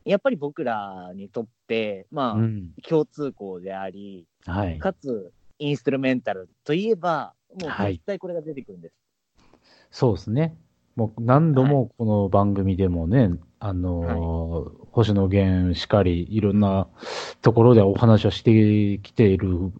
[0.04, 2.72] やっぱり僕らにとって、まあ、うん。
[2.88, 4.80] 共通項であり、はい。
[4.80, 8.96] かつ、インストゥルメンタルといえば、もうはい絶対これが出てくるんです。
[9.92, 10.58] そうですね。
[10.96, 13.30] もう何度もこの番組でもね、
[13.64, 16.88] あのー星野源しかり、いろんな
[17.42, 19.72] ところでお話をしてきている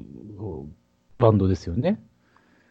[1.18, 2.02] バンドですよね。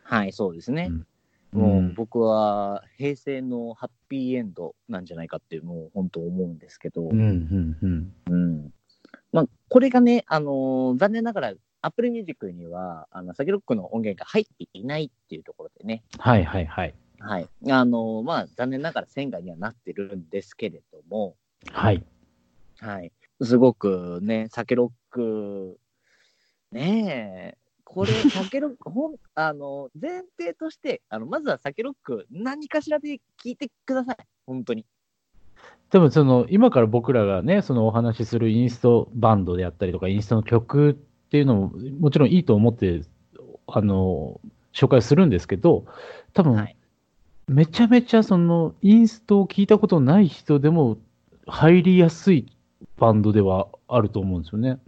[0.05, 0.88] はい、そうですね。
[0.90, 1.07] うん
[1.53, 8.12] もううん僕は平成のハッピーエンドなんじゃないかっていうのを本当思うんですけど、うん、うん、うん。
[8.31, 8.73] うん
[9.33, 16.94] まあ、これがね、あのー残念ながら、Apple Music には、あの、サキロックの音源が入っていないっていうところでね、はい、はい、はい。
[17.20, 17.48] はい。
[17.68, 21.37] あのーまあ、残念ながら線外にはなってるんですけれども、
[21.70, 22.02] はい。
[22.78, 23.12] はい。
[23.42, 25.78] すごくね、サケロック、
[26.72, 34.16] ねえ、これ、サケロック、ほん、 あの、前提として、あの、まずはサケロック、何かしらで聞いてください。
[34.46, 34.87] 本当に。
[35.90, 43.02] でもその、今から僕らがね、そのお話しするインストバンドであったりとか、インストの曲っていうのも、もちろんいいと思って、
[43.66, 44.40] あの、
[44.72, 45.85] 紹介するんですけど、
[46.33, 46.76] 多分、はい。
[47.50, 50.98] めちゃめちゃその、インストを聞いたことない人でも
[51.48, 52.46] 入りやすい
[52.96, 54.78] バンドではあると思うんですよね。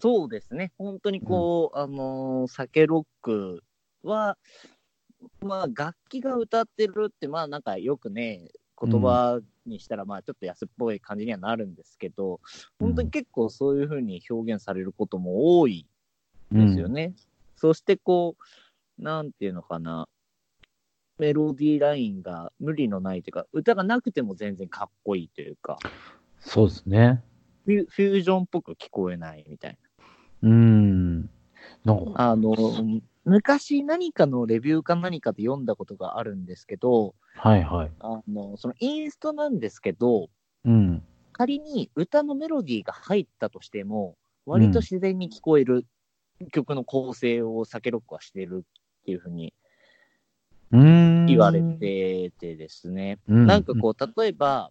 [0.00, 0.72] そうですね。
[0.78, 3.62] 本当にこう、あのー、サケロック
[4.02, 4.36] は、
[5.42, 12.40] まあ、楽器が歌ってるって、まあ、なんかよくね、言葉にしたら、まあ、ちょっと安っぽい感じにはなるんですけど、
[12.80, 15.86] 本当に結構そういうふうに表現されることも多い
[16.50, 17.14] ですよね。
[17.54, 18.34] そしてこ
[18.98, 20.08] う、なんていうのかな。
[21.22, 25.78] メロディーラインが無理のないというか、歌がなくても全然かっこいいというか、
[26.40, 27.22] そうですね。
[27.64, 29.78] フュフュージョンっぽく聞こえないみたい
[30.42, 31.20] うーん。
[31.84, 32.30] なんか、な。
[32.32, 32.50] あの、
[33.24, 37.90] 昔何かのレビューか何かで読んだことがあるんですけど、はいはい。
[38.00, 40.28] あの、そのインストなんですけど、
[40.64, 41.04] うん。
[41.32, 45.86] 仮に歌のメロディーが入ったとしても、割と自然に聞こえる
[46.52, 49.54] 曲の構成をサケロックはしてるっていうふうに
[50.72, 51.11] うーん。
[51.26, 54.70] 言われててですね、うん、なんかこう、例えば、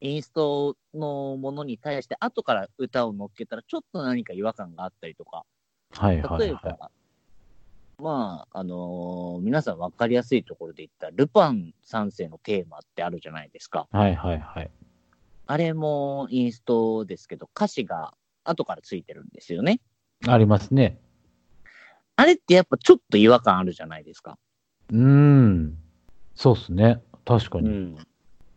[0.00, 5.44] インストのものに対して後から歌を乗っけたらちょっと何か違和感があったりとか、
[5.92, 6.90] はいはい例えば、は
[7.98, 13.88] まあ、あのー皆さん分かりやすいところで言ったら、ルパン三世のテーマってあるじゃないですか。
[13.92, 13.96] い。
[13.96, 14.70] はいはいはい。
[15.46, 18.12] あれもインストですけど、歌詞が
[18.44, 19.80] 後からついてるんですよね。
[20.26, 20.98] ありますね。
[22.16, 24.38] あれってやっぱちょっと違和感あるじゃないですか。
[24.90, 25.78] うーん。
[26.34, 27.02] そうっすね。
[27.24, 27.68] 確かに。
[27.68, 27.96] うん。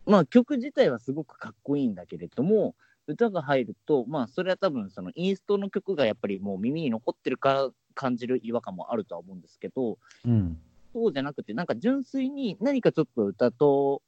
[0.06, 2.74] まあ曲自体はすごくかっこいいんだけれども、
[3.06, 10.58] 歌が入ると、まあそれは多分そのインストの曲がやっぱりもう耳に残ってるから感じる違和感もあるとは思うんですけど、うん。
[10.92, 14.02] そうじゃなくて、なんか純粋に何かちょっと歌と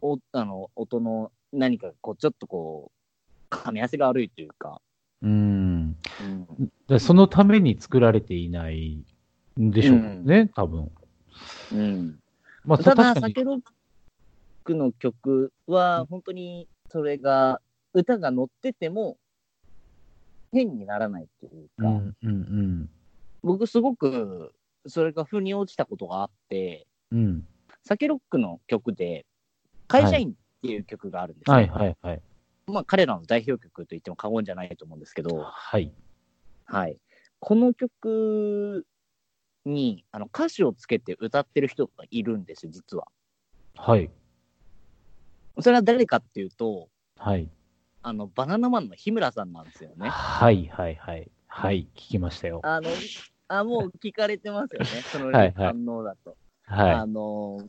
[0.00, 2.90] おあの音の何かこうちょっとこ
[3.50, 4.80] う、噛み合わせが悪いというか、
[5.22, 5.96] うーん。
[6.20, 6.46] うん、
[6.88, 9.04] でそのために作られていない
[9.60, 10.90] んでしょうね、多分。
[11.70, 12.18] うん、
[12.64, 13.14] まあ、ただ。
[13.14, 13.60] サケロッ
[14.64, 17.60] クの曲は、本当にそれが、
[17.94, 19.18] 歌が乗ってても、
[20.52, 22.90] 変にならないっていうか、うんうんうん。
[23.42, 24.52] 僕すごく、
[24.86, 27.46] それが腑に落ちたことがあって、うん。
[27.84, 29.26] サケロックの曲で、
[29.88, 32.22] 会社員っていう曲があるんですよ、はいはいはい。
[32.66, 35.92] まあ、彼らの代表曲と言っても過言じゃないと思うんですけど、はい。
[36.64, 36.96] はい。
[37.40, 38.86] この曲
[39.64, 43.06] に、あの、歌詞をつけて歌ってる人がいるんですよ、実は。
[43.76, 44.10] はい。
[45.60, 47.48] それは誰かっていうと、はい。
[48.02, 50.08] あの、バナナマンの日村さんなんですよね。
[50.08, 51.30] はいはいはい。
[51.46, 51.88] はい。
[51.94, 52.60] 聞きましたよ。
[52.64, 52.90] あの、
[53.48, 54.86] あ、もう聞かれてますよね。
[55.12, 56.36] そのはいはい反応だと。
[56.64, 57.68] はあの、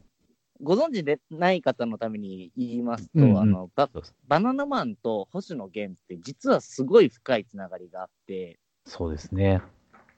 [0.62, 3.89] ご存知でない方のために言いますと、うんうんあのバ、
[4.27, 9.62] バナナマンと星野源って実はすごい深いつながりがあって、そうですね。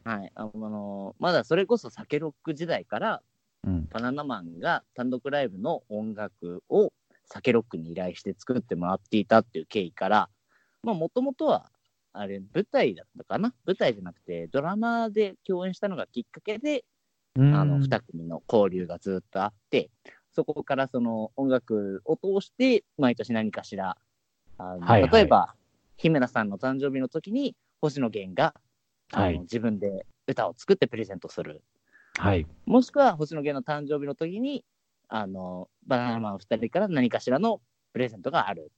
[0.05, 0.31] はい。
[0.35, 3.21] あの、まだそれこそサケロック時代から、
[3.65, 3.87] うん。
[3.91, 6.93] バナナマンが単独ライブの音楽を
[7.25, 10.29] サケロックに依頼して作ってもらっていたっていう経緯から、
[10.83, 11.71] まあもともとは、
[12.13, 13.53] あれ、舞台だったかな？
[13.65, 16.85] 舞台じゃなくて、ドラマで共演したのがきっかけで、
[17.37, 19.89] ああの、二組の交流がずっとあって、
[20.31, 23.97] そこからその音楽を通して、毎年何かしら、
[24.57, 25.55] あのはいはい例えば、
[25.97, 28.53] 日村さんの誕生日の時に、星野源が、
[29.11, 31.61] はい自分で歌を作ってプレゼントする。
[32.17, 32.47] はい。
[32.65, 34.65] もしくは星野源の誕生日の時に、
[35.07, 37.61] あの、バナナマン二人から何かしらの
[37.93, 38.71] プレゼントがある。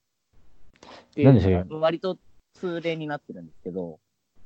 [1.12, 2.18] っていう割と
[2.54, 3.98] 通例になってるんですけど、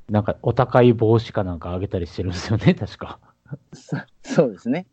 [0.08, 3.18] なんか、お高い帽子かなんかあげたりしてるんですよね、 確か。
[3.72, 4.86] そそうですね。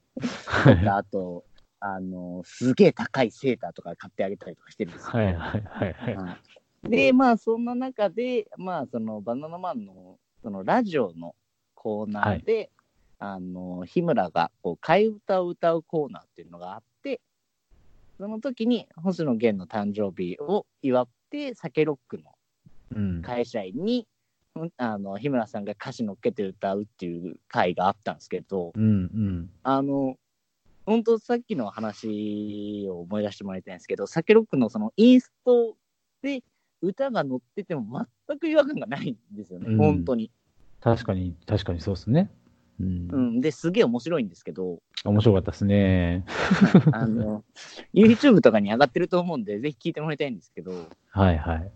[0.87, 1.45] あと、
[1.79, 5.21] あの、すげえ高いセーターとか買ってあげたりとかしてるんですよ。
[5.21, 6.15] いはいはいはい。
[6.15, 6.37] はい
[6.81, 11.35] で、まあ、そんな中で、まあ、その、バナナマンの、その、ラジオの
[11.75, 12.69] コーナーで、
[13.19, 17.21] あの、日村が、こう、替え歌を歌うコーナーっていうのがあって、
[18.17, 22.35] その時に、星野源の誕生日を祝って、サケロックの
[22.95, 23.21] うん。
[23.21, 24.07] 会社員に、
[24.55, 29.49] うんあの、日村さんが歌詞乗っけて歌うっていう回があったんですけど、うんうん。
[29.63, 30.15] あの、
[30.85, 35.75] 本当さっきの話を思い出してもらいたいんですけど、サケロックのそのインスト
[36.21, 36.41] で
[36.81, 40.31] 歌が乗ってても全く違和感がないんですよね、うん本当に。
[40.81, 42.31] 確かに、確かにそうですね。
[42.79, 43.17] うんう。
[43.17, 43.41] ん。
[43.41, 46.25] で、すげえ面白いんですけど、面白かったですね。
[46.91, 47.43] あの、
[47.93, 51.71] YouTube とかに上がってると思うんで、ぜひ聞いてもらいたいんですけど、はいはい。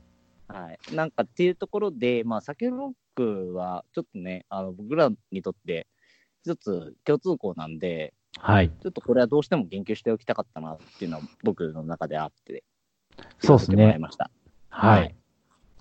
[0.48, 0.96] はい。
[0.96, 5.88] なんかっていうところで、まあ、サケロックはちょっとね、あの、僕らにとって
[6.44, 8.70] 一つ共通項なんで、はい。
[8.70, 12.64] ちょっとこれはどうしても言及しておきたかったなっていうのは僕の中であって、
[13.40, 14.00] そうですねもらい。
[14.00, 14.30] ました。
[14.74, 15.16] ははいい。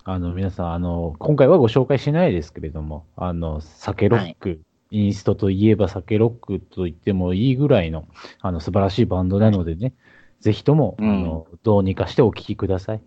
[0.05, 8.07] あの、皆さん、あの、今回はご紹介しないですけれども、あの、酒ロック、インストといえば酒ロックと言ってもいいぐらいの、
[8.39, 9.93] あの、素晴らしいバンドなのでね、
[10.39, 13.01] ぜひとも、うんあの、どうにかしてお聴きください。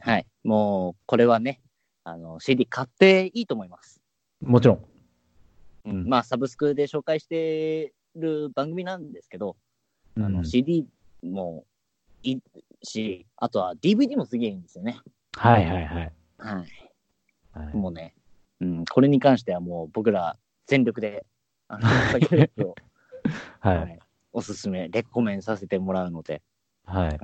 [0.00, 0.26] はい。
[0.42, 1.60] もう、これはね、
[2.02, 4.00] あの、CD 買っていいと思います。
[4.40, 4.84] もちろん。
[5.84, 6.08] うん。
[6.08, 9.56] まあ、サブスクで紹介してる番組なんですけど、
[10.16, 10.86] あの、うん CD
[11.22, 11.64] も
[12.22, 12.40] いい
[12.82, 14.98] し、あとは DVD もすげえいいんですよね。
[15.36, 16.12] はいはいはい。
[16.38, 16.54] はい。
[17.52, 18.14] はいもうね、
[18.60, 21.26] うん、これに関してはもう僕ら全力で、
[21.68, 22.74] あの、サケロックを、
[23.60, 23.70] は。
[23.70, 23.98] はいい
[24.32, 26.42] おすすめ、レコメンさせてもらうので、
[26.84, 27.14] はい。
[27.14, 27.18] っ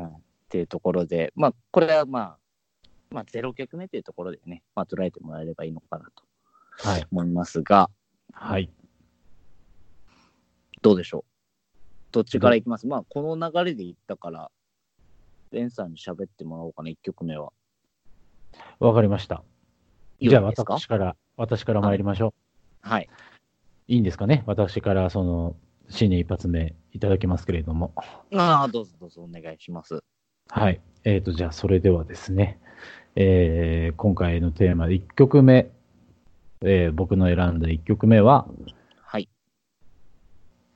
[0.49, 2.39] ていうところで、まあ、これはまあ、
[3.11, 6.25] まあ、0曲目というところでね、まあ、捉えてもらえればいいのかなと
[6.89, 7.07] はい。
[7.13, 7.91] 思いますが、
[8.33, 8.71] はい。
[10.83, 11.25] どうでしょう？
[12.11, 12.87] どっちからいきます？
[12.87, 14.51] まあ、この流れでいったから、
[15.55, 17.53] ベンさんに喋ってもらおうかな、1曲目は。
[18.81, 19.45] わかりました。
[20.19, 20.75] いいじゃあですか？
[20.79, 22.35] 私から、私から参りましょ
[22.85, 22.89] う。
[22.89, 23.09] はい。
[23.87, 24.43] いいんですかね？
[24.47, 25.57] 私からその、
[25.89, 27.93] 新年一発目いただきますけれども。
[28.35, 30.03] ああ、どうぞどうぞお願いします。
[30.49, 30.81] はい。
[31.05, 32.59] えっ、と、じゃあそれではですね、
[33.15, 35.71] えー今回のテーマ1曲目、
[36.63, 38.49] えー僕の選んだ1曲目は、
[39.03, 39.29] はい。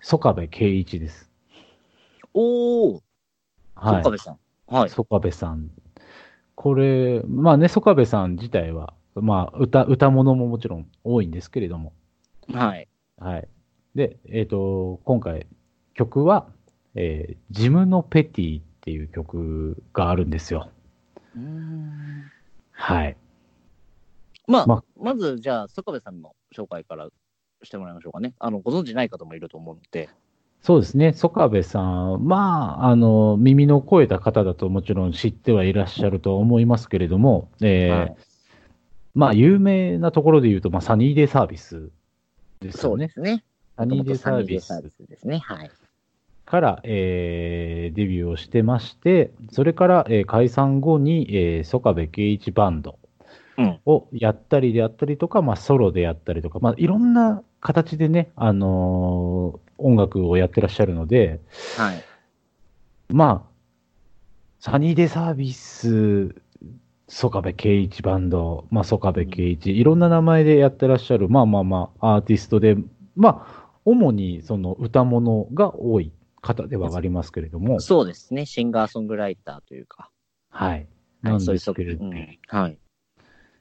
[0.00, 1.28] 曽我部圭一です。
[2.34, 3.02] おー、
[3.74, 4.10] はい岡。
[4.10, 4.38] 部さん。
[4.68, 4.90] はい。
[4.90, 5.70] 曽我部さん。
[6.54, 11.92] これ、まあね、曽我部さん自体は、まあ、歌、歌物ももちろん多いんですけれども、
[12.52, 12.88] はい。
[13.18, 13.48] はい。
[13.94, 15.46] で、えっ、と、今回、
[15.94, 16.46] 曲は、
[16.94, 20.70] えージムのペティっていう曲があるんですよ。
[21.36, 22.24] うーん
[22.72, 23.16] はい。
[24.46, 27.08] まあ、ままず、じゃあ、坂部さんの紹介から
[27.62, 28.34] してもらいましょうかね。
[28.38, 30.08] あの、ご存知ない方もいると思うので。
[30.62, 31.12] そうですね。
[31.12, 38.16] 曽我部さん、まあ、あの、耳の超えた方だともちろん知ってはいらっしゃると思いますけれども、えーはい
[39.14, 41.90] まあ、有名なところで言うと、まあ、サニーデイサービス
[42.60, 42.80] ですよね。
[42.80, 43.44] そうですね。
[43.76, 45.38] サニーデイサービスですね。
[45.38, 45.70] はい。
[46.44, 52.98] から、えーデビューをしてまして、それから、えー解散後に、えー、曽我部圭一バンド
[53.56, 61.40] うんをやったりであったりとか、まあ、ソロでやったりとか、まあ、いろんな形でね、あのー音楽をやってらっしゃるので、
[61.76, 62.04] はい。
[63.08, 63.48] まあ、
[64.60, 66.34] サニーデイサービス、
[67.06, 72.76] 曽我部圭一バンド、まあ、曽我部圭一、いろんな名前でやってらっしゃる、まあまあまあ、アーティストで、
[73.16, 76.12] まあ、主にその歌物が多い
[76.42, 78.44] 方ではありますけれども、そうですね。
[78.44, 80.10] シンガーソングライターというか。
[80.50, 80.86] はい。
[81.22, 82.78] はないんですけれど、うんはい。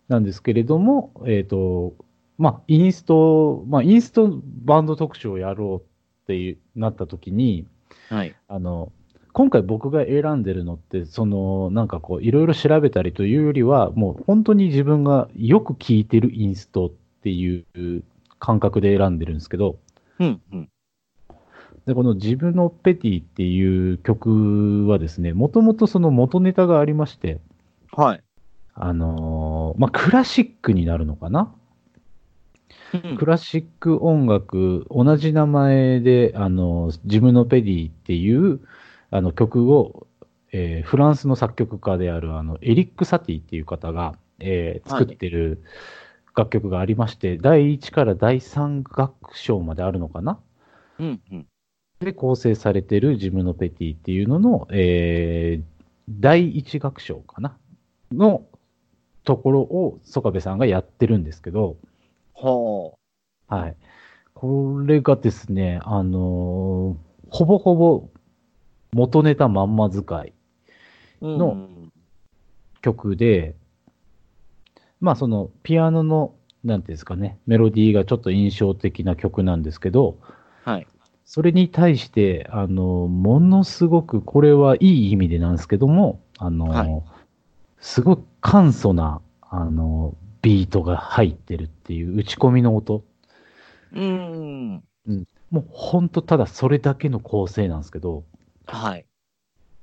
[0.08, 1.96] なんですけれども、えっ、と、
[2.38, 5.87] まあ、インスト、まあ、インストバンド特集をやろう
[6.28, 7.66] っていうなった時に、
[8.10, 8.36] はい。
[8.50, 8.92] あの、
[9.32, 16.90] 今回僕が選んでるのって、その、なんかこう、いろいろ調べたりというよりは、もう本当に自分がよく聴いてるインストっ
[17.24, 18.04] ていう
[18.40, 19.78] 感覚で選んでるんですけど、
[20.20, 20.70] うん、うん。
[21.86, 27.40] で、この自分のペティっていう曲はですね、もともとその元ネタがありまして、
[27.94, 28.24] はい。
[28.74, 31.56] あのーまあ、クラシックになるのかな
[33.18, 38.60] クラシック音楽、同じ名前で、あの、ジムノペディっていう、
[39.12, 40.08] あの曲を、
[40.52, 45.02] えーフランスの作曲家である、あの、エリック・サティっていう方が、えーはい。
[45.02, 45.64] 作ってる
[46.36, 50.40] 楽曲がありまして、第1から第3楽章まであるのかな？
[51.00, 51.46] うん、うん。
[52.00, 55.64] で構成されてるジムノペティっていうのの、えー
[56.10, 57.58] 第1楽章かな？
[58.14, 58.46] の
[59.26, 61.76] ところを、曽我部さんがやってるんですけど、
[62.38, 62.98] ほ
[63.48, 63.76] はい。
[64.36, 68.10] これがですね、あのーほぼほぼ
[68.94, 70.34] 元ネタまんま使い
[71.20, 71.92] うのうん
[72.82, 73.56] 曲で、
[75.02, 80.20] まあそのピアノの、なんていうんですかね、メロディーがちょっと印象的な曲なんですけど、
[80.64, 80.88] はい。
[81.26, 87.04] それに対して、あの、ものすごく、これはいい意味でなんですけども、あの、はい
[87.80, 90.16] すごい簡素な、あの、
[90.48, 93.04] ビートが入ってるっていう打ち込みの音。
[93.94, 94.84] うん。
[95.52, 98.24] もう本当ただそれだけの構成なんですけど、
[98.66, 99.06] はい。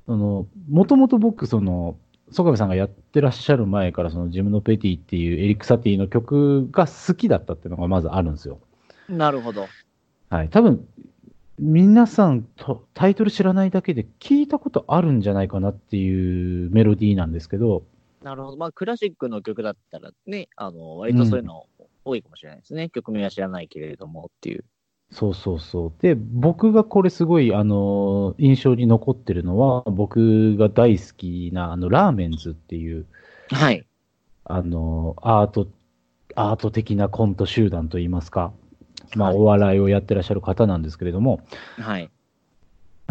[0.08, 1.98] あの、もともと僕、その、
[2.30, 8.58] 曽我部さんがやってらっしゃる前から、そのジムノペティっていうエリック・サティの曲が好きだったっていうのがまずあるんですよ。
[9.06, 9.66] なるほど。
[10.30, 10.48] はい。
[10.48, 10.88] 多分、
[11.58, 17.84] 皆さんとタイトル知らないだけで聞いたことあるんじゃないかなっていうメロディーなんですけど、
[18.24, 18.56] なるほど。
[18.56, 21.66] まあ、クラシックの曲だったらね、あの、割とそういうの
[22.06, 22.88] 多いかもしれないですね。
[22.88, 24.64] 曲名は知らないけれどもっていう。
[25.10, 25.92] そうそうそう。
[26.00, 33.04] で、僕がこれすごい、あの、印象に残ってるのは、僕が大好きな、あの、ラーメンズっていう、
[33.50, 33.86] はい。
[34.44, 35.68] あの、アート、
[36.34, 38.54] アート的なコント集団といいますか、
[39.16, 41.40] まあ、はいお笑いをやってらっしゃる方なんですけれども、
[41.78, 42.10] はい。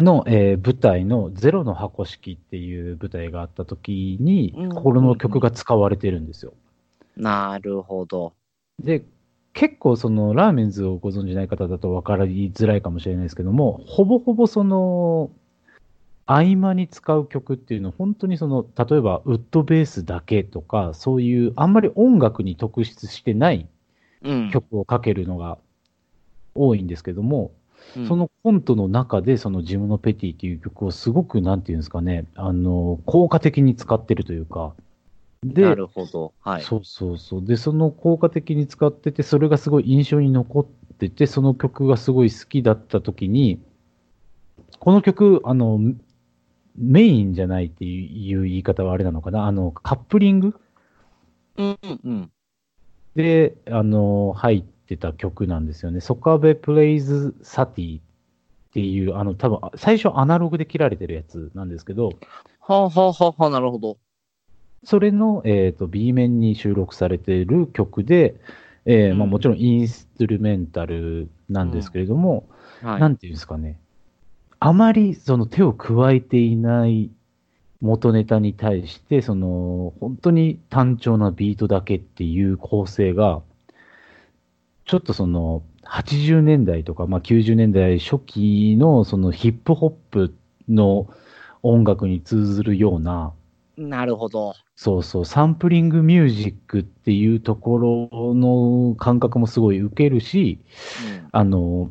[0.02, 6.54] の、えー舞台のゼロの箱式っていう舞台があった時にうん、この曲が使われてるんですよ。
[7.16, 8.32] なるほど。
[8.82, 9.04] で、
[9.52, 15.30] 結構そのラーメンズをご存じない方だと分かりづらいかもしれないですけども、ほぼほぼその、
[16.26, 23.68] 合間に使う曲っていうのは本当にその、例えばウッドベースだけとか、そういうあんまり音楽に特出してない
[24.24, 24.50] うん。
[24.50, 25.58] 曲をかけるのが
[26.54, 27.63] 多いんですけども、うん
[28.06, 34.74] そのコントの中で、そのジムのペティっていう曲をすごく、なんていうんですかね、あの、効果的に使ってるというか、
[35.44, 36.32] で、なるほど。
[36.40, 36.62] はい。
[36.62, 37.44] そうそうそう。
[37.44, 40.66] で、その効果的に使ってて、それがすごい印象に残っ
[40.98, 43.60] てて、その曲がすごい好きだった時に、
[44.80, 45.80] この曲、あの、
[46.76, 49.46] メインじゃないっていう言い方はあれなのかな？
[49.46, 50.54] あの、カップリング？
[51.56, 52.32] うんうんうん。
[53.14, 54.64] で、あの、入っ
[54.96, 56.00] てた曲なんですよね。
[56.00, 58.02] ソカベプレイズサティっ
[58.72, 62.10] ていう、あの、多分、最初アナログで切られてるやつなんですけど、
[62.60, 63.98] はあはあはあはあ、なるほど。
[64.84, 68.36] それの、えー、と B 面に収録されている曲で、
[68.84, 72.46] えーまあ、うんもちろんインストゥルメンタルなんですけれども、
[72.82, 73.00] はい。
[73.00, 73.78] なんていうんですかね、
[74.60, 77.10] あまりその手を加えていない
[77.80, 83.42] 元ネタに対して、その本当に単調なビートだけっていう構成が、
[84.84, 90.34] ちょっとその80年代とか、まあ、90年代初期のそのヒップホップ
[90.68, 91.08] の
[91.62, 93.32] 音楽に通ずるような、
[93.76, 94.54] なるほど。
[94.76, 100.60] そうそう、サンプリングミュージックっていうところの感覚もすごい受けるし、
[101.20, 101.90] うんあの、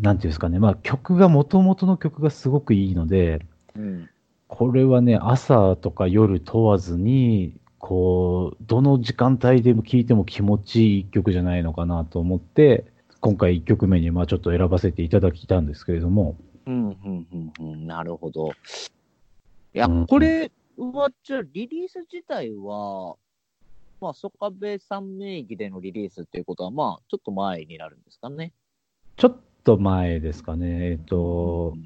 [0.00, 3.44] なんていうんですかね、まあ曲が、元々の曲がすごくいいので、
[3.76, 4.08] うん。
[4.46, 7.56] これはね、朝とか夜問わずに、
[7.86, 12.86] こう、どの時間帯でも聴いても気持ちいい一曲じゃないのかなと思って、
[13.20, 17.86] 今回一曲目にまあちょっと選ばせていただきたんですけれども、うん、うん、うん、うん。
[17.86, 18.52] なるほど。
[19.74, 23.16] いや、うんこれは、じゃあ、リリース自体は、
[24.00, 28.52] まあ、ソカベさん名義でのリリースっていうことは、まあ、ちょっと前になるんですかね。
[29.18, 31.76] ちょっと前ですかね、えっと、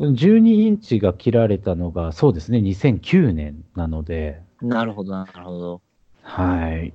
[0.00, 5.80] 12インチが切られたのが、そうですね、2009年なので、なるほど、なるほど。
[6.22, 6.92] はい。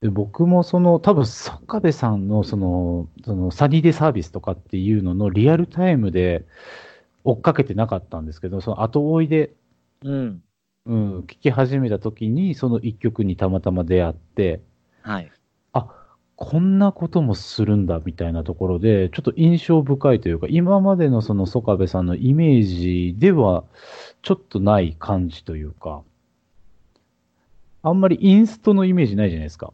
[0.00, 6.46] で僕もその、多分、ソカベさんのその、その、サニーデーサービスとかっていうののリアルタイムで
[7.24, 9.52] 追っかけてなかったんですけど、その後追いで、
[10.02, 10.42] うん。
[10.86, 14.62] うん、聞き始めた時に、その一曲にたまたま出会って、
[15.02, 15.30] はい。
[15.74, 15.88] あ、
[16.36, 23.64] こんなこともするんだみたいなところで、ちょっと印象深いというか、今までのそのソカベさんのイメージでは、
[24.22, 26.02] ちょっとない感じというか、
[27.82, 29.72] あんまりインストのイメージないじゃないですか。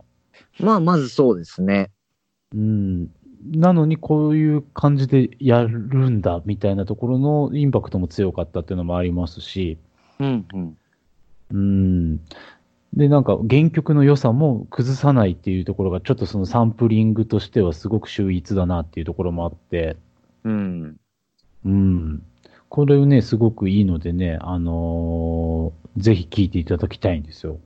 [0.61, 1.91] まあ、まずそうですね。
[2.55, 3.11] うん。
[3.53, 9.79] なのにこういう感じでやるんだみたいなところのインパクトも強かったっていうのもありますし、
[10.19, 10.77] うん、うん。
[11.53, 12.21] うん。
[12.95, 19.97] で、なんか原曲の良さも崩さないっていうところがちょっとそのサンプリングとしてはすごく秀逸だなっていうところもあって、
[20.45, 20.97] うん。
[21.65, 22.23] うん。
[22.69, 27.59] これね、すごくいいのでね、あのーぜひ聴いていただきたいんですよ。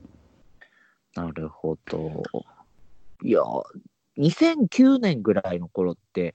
[1.15, 2.23] なるほど。
[3.23, 3.41] いや、
[4.17, 6.33] 2009年ぐらいの頃って、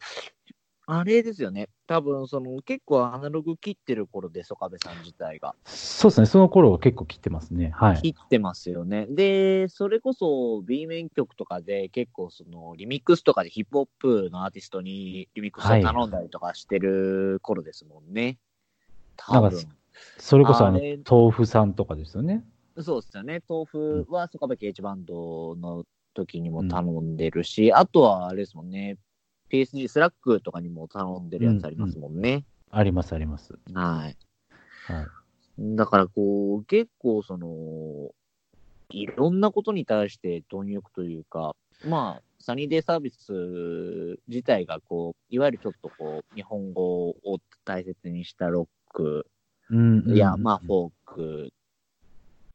[0.89, 1.69] あれですよね。
[1.89, 5.57] 多分、その、結構アナログ切ってる頃で、ソカベさん自体が。
[5.65, 7.71] そうですね、その頃は結構切ってますね。
[7.71, 8.03] はい。
[8.03, 9.07] 切ってますよね。
[9.09, 18.39] で、それこそ B 面曲とかで結構そのリミックスとかでヒップホップのアーティストにリミックスを頼んだりとかしてる頃ですもんね。
[19.17, 19.77] 多分なんか。
[20.19, 22.45] それこそあの tofu さんとかですよね。
[22.83, 23.43] そうですよね。
[23.49, 28.99] 豆腐はソカベケ H バンドの時にも頼んでるし、あとはあれですもんね。
[29.51, 32.45] PSG スラックとかにも頼んでるやつありますもんね。
[32.71, 33.55] あります、あります。
[33.73, 34.17] はい。
[34.93, 35.07] はい。
[35.59, 38.11] だからこう、結構その、
[38.91, 41.55] いろんなことに対して貪欲というか、
[41.85, 47.17] まあ、サニーデイサービス自体がこう、いわゆるちょっとこう、日本語を
[47.65, 49.27] 大切にしたロック、
[49.71, 51.53] うんうんいや、まあ、フォーク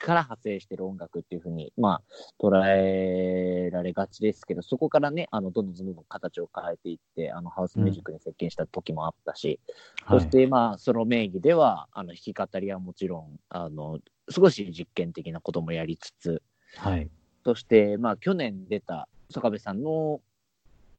[0.02, 2.02] から派生してる音楽っていうふうに、まあ、
[2.40, 9.60] 捉えられがちですけど、そこからね、あの、どんどんどんどん形を変えていって、あの、ハウスミュージックに接近した時もあったし、
[10.04, 14.00] はいそして、まあ、その名義では、あの、弾き語りはもちろん、あの、
[14.30, 16.42] 少し実験的なこともやりつつ、
[16.78, 17.10] はい。
[17.44, 20.22] そして、まあ、去年出た、坂部さんの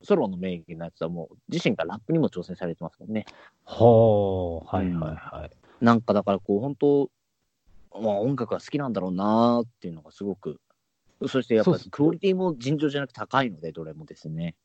[0.03, 3.27] ソロの名義のやつはもう、自身がラップにも挑戦されてますもんね。
[3.65, 5.51] ほー、はいはいはい。
[5.85, 7.11] なんかだからこう本当、
[8.01, 10.61] まあ、音楽が好きなんだろうなーっていうのがすごく、
[11.29, 14.57] そしてやっぱりクオリティも尋常じゃなく高いので、どれもですね。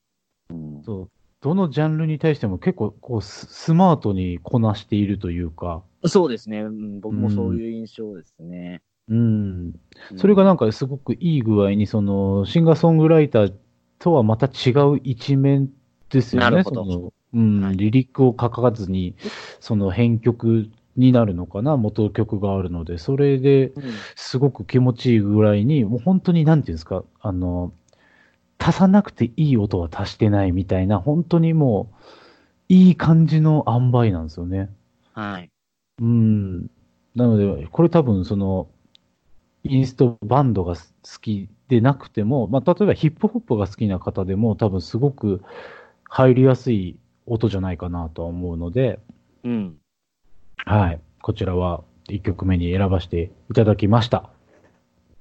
[0.50, 1.10] うん、そう。
[1.42, 8.82] どのジャンルに対しても結構こうススマートにこなしているというか、そうですね、うん、僕もそういう印象ですね。
[9.10, 9.74] うん。
[10.18, 13.54] それがなんかすごくいい具合に、その、シンガーソングライター
[14.00, 15.70] とはまた違う一面
[16.10, 16.50] ですよね。
[16.50, 19.16] なるほどそのうん、はいリリックを書かずに、
[19.60, 23.84] その編曲になるのかな、元曲があるので、それでうん
[24.16, 27.72] すごく気持ちいいぐらいに、もう本当になんていうんですか、あの、
[28.58, 31.92] 足さなくていい音は足してないみたいな、本当にも
[32.70, 34.70] いい感じの塩梅なんですよね。
[35.14, 35.52] はい。
[36.02, 36.62] うん。
[37.16, 38.68] なので、これ多分その、
[39.64, 40.82] インストバンドが好
[41.22, 45.42] きでなくても、まあ、例えばヒップホップが好きな方でも多分すごく
[46.06, 49.00] 入りやすい音じゃないかなとは思うので、
[49.44, 49.78] うん。
[50.66, 51.02] はい。
[51.22, 54.30] こちらは1曲目に選ばせていただきました。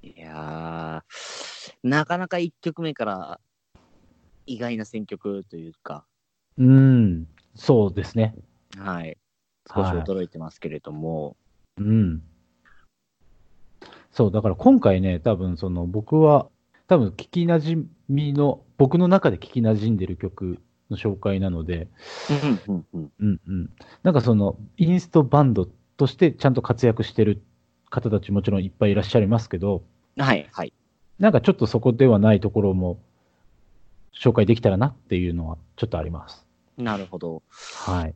[0.03, 3.41] いやー、なかなか1曲目から
[4.47, 6.05] 意外な選曲というか、
[6.59, 7.27] うん。
[7.55, 8.35] そうですね。
[8.79, 9.19] はい。
[9.69, 11.37] 少し驚いてますけれども、
[11.79, 12.23] うん。
[14.13, 16.49] そう、だから今回ね、多分その僕は、
[16.87, 20.61] 多分聞き馴染みの、僕の中で聞き馴染んでる曲
[20.91, 21.89] の紹介なので、
[22.31, 23.13] うんうんうん。
[23.21, 23.71] うんうん。
[24.03, 27.43] なんかその、インストバンドとしてちゃんと活躍してる
[27.91, 29.83] 方たちもちろんいっぱいいらっしゃいますけど、
[30.17, 30.73] はい、はい。
[31.19, 32.99] なんかちょっとそこではないところも
[34.15, 36.47] 紹介できたらなっていうのはちょっとあります。
[36.77, 37.43] なるほど。
[37.51, 38.15] はい。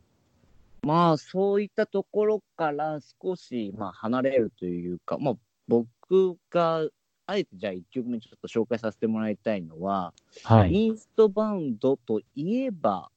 [0.83, 5.35] まあ、そういったところから少し、まあ、離れるというか、まあ、
[5.67, 6.87] 僕が、
[7.25, 10.13] あえてじゃあ1曲目ちょっと紹介させてもらいたいのは、
[10.43, 10.73] はい。
[10.73, 13.09] インストバンドといえば、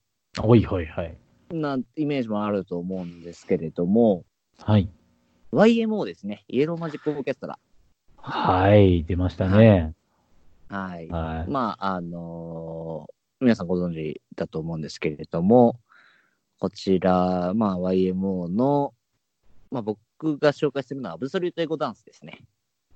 [0.43, 1.17] おいほいはい。
[1.51, 4.25] なイメージもあると思うんですけれども、
[4.59, 4.89] はい。
[5.53, 6.45] YMO ですね。
[6.49, 7.59] イエローマジックオーケストラ。
[8.17, 9.05] はい。
[9.05, 9.95] 出ましたね。
[10.69, 11.09] はい。
[11.09, 11.51] はい。
[11.51, 15.79] まあ、あのー皆さんご存知だと思うんですけれども、
[16.59, 18.95] こちら、まあ、YMO の、
[19.71, 22.45] まあ、僕が紹介するのは、アブソリュートエゴダンスですね。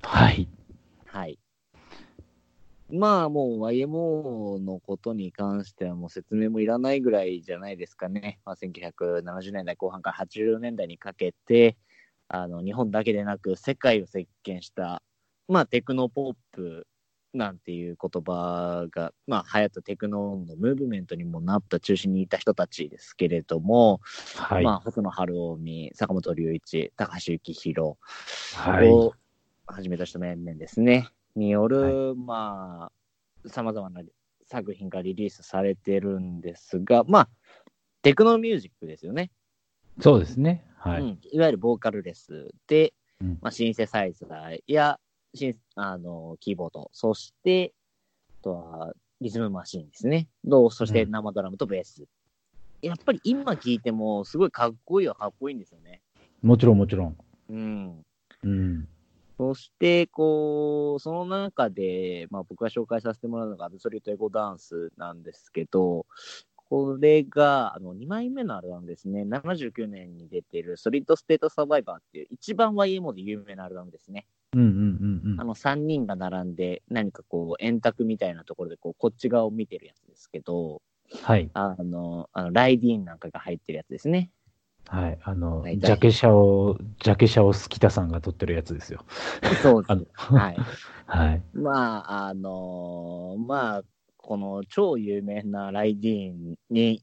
[0.02, 0.48] はい。
[1.18, 1.36] はい。
[2.90, 8.38] まあ、もう YMO のことに関してはもう説明もいらないぐらいじゃないですかね。
[8.44, 11.76] まあ、1970年代後半から80年代にかけて、
[12.28, 15.02] あの、日本だけでなく世界を席巻した、
[15.48, 16.86] まあ、テクノポップ
[17.34, 24.00] なんていう言葉が、まあ、流行ったテクノのムーブメントにもなった中心にいた人たちですけれども、
[24.36, 24.64] はい。
[24.64, 27.96] まあ、細野晴臣、坂本龍一、高橋幸宏、
[28.54, 29.27] はい。
[29.68, 32.90] をはじめとした面々ですね、による、ま
[33.44, 34.02] あ、さまざまな
[34.44, 37.28] 作品がリリースされてるんですが、まあ、
[38.02, 39.30] テクノミュージックですよね。
[40.00, 40.64] そうですね。
[40.76, 41.02] はい。
[41.02, 44.98] うん、いわゆるボーカルレスで、うんまあ、シンセサイザーや
[45.34, 47.74] シンあのキーボード、そして、
[48.40, 50.28] あとはリズムマシンですね。
[50.48, 52.04] とそしてうん生ドラムとベース。
[52.80, 56.00] やっぱり今聴いても、すごいかっこいいはかっこいいんですよね。
[56.42, 57.16] もちろんもちろん。
[57.50, 58.04] うん。
[58.44, 58.88] うん。
[59.38, 66.06] そして、こう、その中で、まあ僕が紹介させてもらうのがアブソリュートエゴダンスなんですけど、
[66.56, 69.22] これが、あの、2枚目のアルバムですね。
[69.22, 74.26] 79年に出てる、ソリッドステートサバイバーっていう、一番 YMO で有名なアルバムですね。
[74.54, 75.44] うんうんうんうんあ。
[75.44, 80.82] の、3人が並んで、何かこう、円卓みたいなところで、こう、こっち側を見てるやつですけど、
[81.22, 81.48] はい。
[81.54, 84.30] あの、あのライディーンなんかが入ってるやつですね。
[84.88, 85.18] はい。
[85.22, 89.04] あの、はいジャケ写を、ジャケ写をスキタさんが撮ってるやつですよ。
[89.62, 90.08] そうです。
[90.34, 90.56] はい。
[91.06, 91.42] はい。
[91.52, 93.82] まあ、あのーまあ、
[94.16, 97.02] この超有名なライディーンに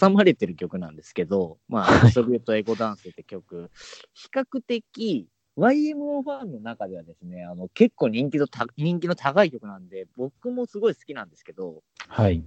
[0.00, 3.70] 挟まれてる曲なんですけど、まあ、はいソビエトエゴダンスって曲、
[4.14, 5.28] 比較的、
[5.58, 12.42] YMO ファンの中ではですね、あの結構人気のた人気の高い曲なんで、僕もすごい好きなんですけど、はい。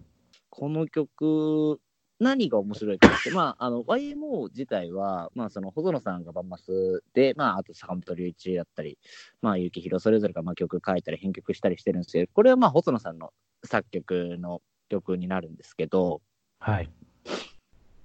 [0.50, 1.80] この曲、
[2.20, 8.98] 何が面白いかって、まあ、あの、YMO 自体は、まあ、その、細野さんがバンマスで、まあ、あと坂本龍一だったり、
[9.42, 16.22] まあ、幸宏それぞれが、まあ、曲書いたり編曲したりしてるんですけど、これは、まあ、細野さんの作曲の曲になるんですけど、
[16.60, 16.90] はい。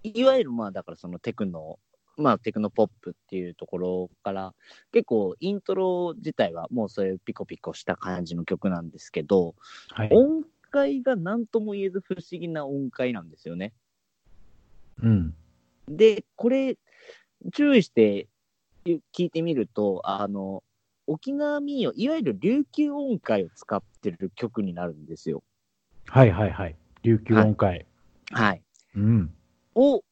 [0.02, 1.78] いわゆる、まあ、だからそのテクノ、
[2.18, 4.54] まあ、テクノポップっていうところから、
[4.92, 9.54] 結構、イントロ自体はもうそういうピコピコした感じの曲なんですけど、
[9.90, 10.10] はい。
[10.12, 13.72] 音階が何とも言えず不思議な音階なんですよね。
[15.03, 15.34] うん。
[15.88, 16.76] で、これ、
[17.53, 18.28] 注意して
[18.86, 20.62] 聞いてみると、あの、
[21.07, 25.43] 沖縄民謡、いわゆる琉球音階を使ってる曲になるんですよ。
[26.07, 26.76] はいはいはい。
[27.03, 27.86] 琉球音階。
[28.30, 28.62] はい。
[28.97, 29.34] うん。
[29.74, 30.03] を、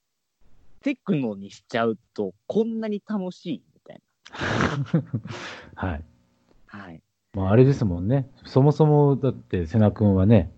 [0.83, 4.03] テクノにしちゃうと、こんなに楽しいみたい
[5.75, 6.05] はい。
[6.73, 6.79] な。
[6.81, 7.03] はい。
[7.35, 8.29] まあ、あれですもんね。
[8.45, 10.53] そもそも、だって、瀬名君はね、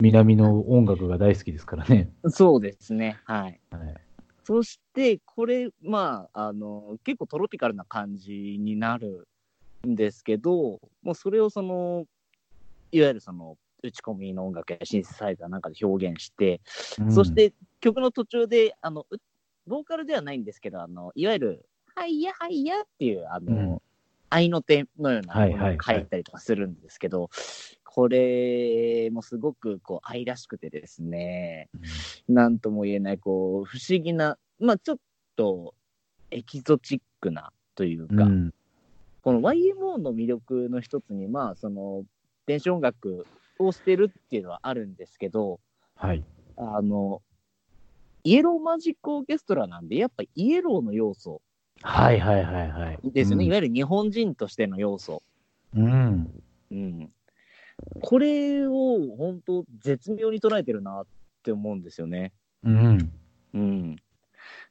[0.00, 2.10] 南の音楽が大好きですからね。
[2.28, 3.20] そうですね。
[3.24, 3.60] はい。
[3.70, 3.94] はい。
[4.44, 9.28] そして、これ、まあ、あの、結構トロピカルな感じになる
[9.86, 12.06] んですけど、もうそれをその、
[12.92, 16.60] いわゆるその、打ち込みの音楽やシンセサイザーなんかで表現して、
[16.98, 19.16] うんそし、て曲の途中で、あの、う
[19.66, 23.82] ボーカルではないんですけど、あの、いわゆる、はいやはいやっていう、あの、うん
[24.30, 27.28] 合いの手のようなものはいたりとかするんですけど、
[27.92, 31.68] これもすごくこう愛らしくてですね、
[32.28, 34.98] なんとも言えない、こう、不思議な、まあちょっ
[35.34, 35.74] と、
[36.30, 38.54] エキゾチックなというか、うん。
[39.22, 42.04] この YMO の魅力の一つに、まあ、その、
[42.46, 43.26] 電子音楽
[43.58, 45.58] をしてるっていうのはあるんですけど、
[45.96, 46.22] はい。
[46.56, 47.22] あの、
[48.22, 51.42] イエローマジックオーケストラなんで、やっぱイエローの要素
[51.82, 52.98] はいはいはいはい。
[53.02, 53.46] ですよね。
[53.46, 55.24] いわゆゆる日本人としての要素。
[55.74, 55.82] る。
[55.82, 56.42] うん。
[56.70, 57.10] うん。
[58.00, 58.72] これを
[59.16, 61.06] 本当絶妙に捉えてるなっ
[61.42, 62.32] て思うんですよね。
[62.62, 63.12] うん。
[63.54, 63.96] うん。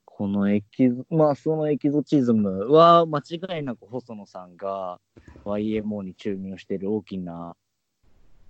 [0.06, 5.00] このエキゾ、まあそのエキゾチズムは間違いなく細野さんが
[5.46, 7.56] YMO に注入している大きな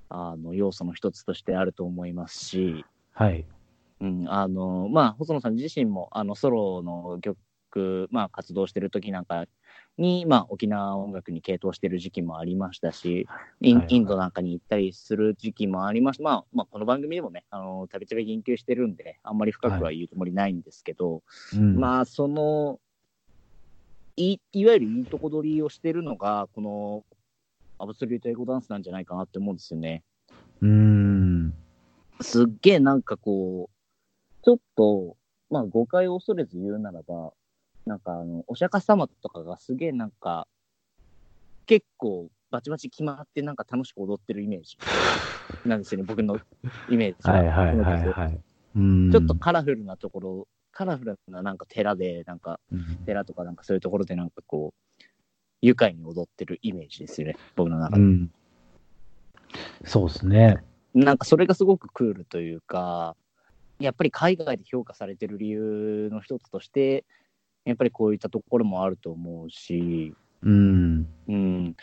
[0.09, 3.45] あの要素の一つとしてあると思いますし、はい。
[4.01, 9.45] うん、あの、まあ細野さん自身もあのソロの曲、まあ活動してる時なんか
[9.99, 13.27] に、まあ沖縄音楽に傾倒してる時期もありましたし、
[13.61, 16.23] インはいはいインドなんかに行ったりする時期もありました。
[16.23, 21.21] まあ、まあ、この番組でもね、あの、たびたび言及してるんで、あんまり深くは言うつもりないんですけど、
[21.53, 22.79] うん、まあ、その、
[24.15, 27.03] い、いわゆるいいとこ取りをしてるのが、この、
[27.77, 30.03] アブソリュートエゴダンスなんじゃないかなって思うんですよね。
[30.61, 31.53] うん。
[32.21, 35.15] すっげえなんかこう、ちょっと、
[35.49, 37.31] まあ誤解を恐れず言うならば、
[37.89, 40.47] なんかあの、お釈迦様とかがすげえなんか、
[41.65, 44.77] 結構バチバチ決まってなんか楽しく踊ってるイメージ
[45.65, 46.39] なんですよね、僕の
[46.87, 47.37] イメージは。
[47.37, 48.39] はいはいはいはい。
[48.75, 49.11] うん。
[49.11, 55.03] ちょっとカラフルなところ、カラフルななんか寺で、なんかうん寺とかなんかそういうところでなんかこう、
[55.63, 58.03] 愉快に踊ってるイメージですよね、僕の中で。
[58.03, 58.31] うん。
[59.83, 60.63] そうですね。
[60.93, 63.15] なんかそれがすごくクールというか、
[63.79, 67.05] やっぱり海外で評価されてる理由の一つとして、
[67.65, 71.07] やっぱりこういったところもあると思うし、うん。
[71.27, 71.75] うん。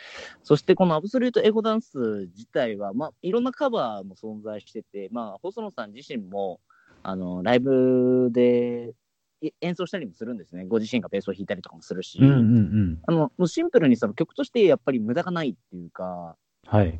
[0.43, 6.59] そしてこのアブソリュートエゴダンス自体は、まあ、いろんなカバーも存在してて、まあ、細野さん自身も、
[7.03, 8.93] あの、ライブで
[9.41, 10.65] い演奏したりもするんですね。
[10.65, 12.99] ご自身がベースを弾いたりとかもするし、うんうんうん。
[13.05, 16.99] あの、もうシンプルにその曲としてやっぱり無駄がないっていうか、はい。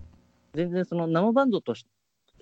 [0.54, 1.86] 全然その生バンドとし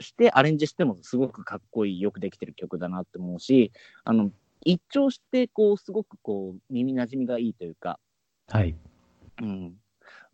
[0.02, 3.72] してアレンジしてもすごくかっこいい、よくできてる曲だなって思うし、
[4.04, 4.30] あの、
[4.66, 8.00] 一聴して、こう、すごくこう、耳馴染みがいいというか、
[8.50, 8.76] はい。
[9.42, 9.76] うん。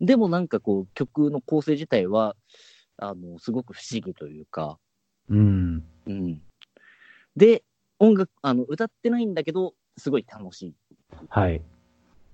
[0.00, 2.34] でもなんかこう、曲の構成自体は、
[2.96, 4.78] あの、すごく不思議というか、
[5.28, 5.84] うん。
[6.06, 6.42] うん。
[7.36, 7.62] で、
[7.98, 10.74] 音楽、あの、歌ってないんだけど、すごい楽しい
[11.28, 11.60] はい。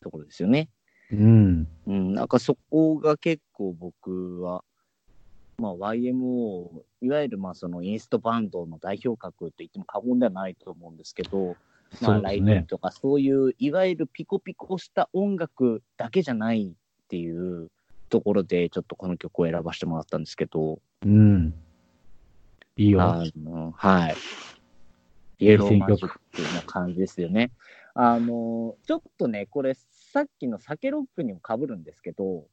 [0.00, 0.70] ところですよね。
[1.10, 1.68] うん。
[1.86, 4.62] うん、なんかそこが結構僕は、
[5.58, 11.58] まあ YMO、いわゆるまあそのインストバンドの代表格と言っても過言ではないと思うんですけど、
[11.92, 12.62] まそあライブ。
[12.64, 17.70] とかそういういわゆるピコピコした音楽だけじゃないっていう
[18.08, 21.54] ところでちょっとこの曲を選ばせてもらったんですけど、うん。
[22.76, 23.02] いいよ。
[23.02, 24.16] あの、はい。
[25.40, 26.18] イエローマジック
[26.54, 27.50] な感じですよね。
[27.94, 32.44] あの、ちょっとね、これさっきの酒ロックにも被るんですけど、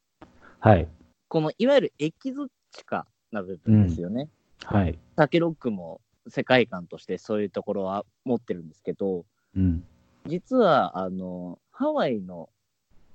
[0.59, 0.87] はい。
[1.27, 4.29] このいわゆるエキゾチカな部分ですよね。
[4.63, 4.97] はい。
[5.15, 9.83] タケロックも世界観としてそういうところは持ってるんですけど、うん。
[10.25, 12.49] 実はあのハワイの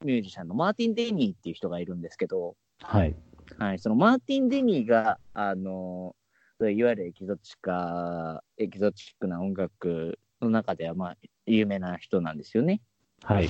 [0.05, 3.15] ミュージシャンのマーティン・デニーっていう人がいるんですけど、はい。
[3.59, 6.15] はい、そのマーティン・デニーがあの
[6.61, 12.81] いわゆるエキゾチカ、エキゾチックな音楽の中ではまあ有名な人なんですよね。
[13.23, 13.49] はい。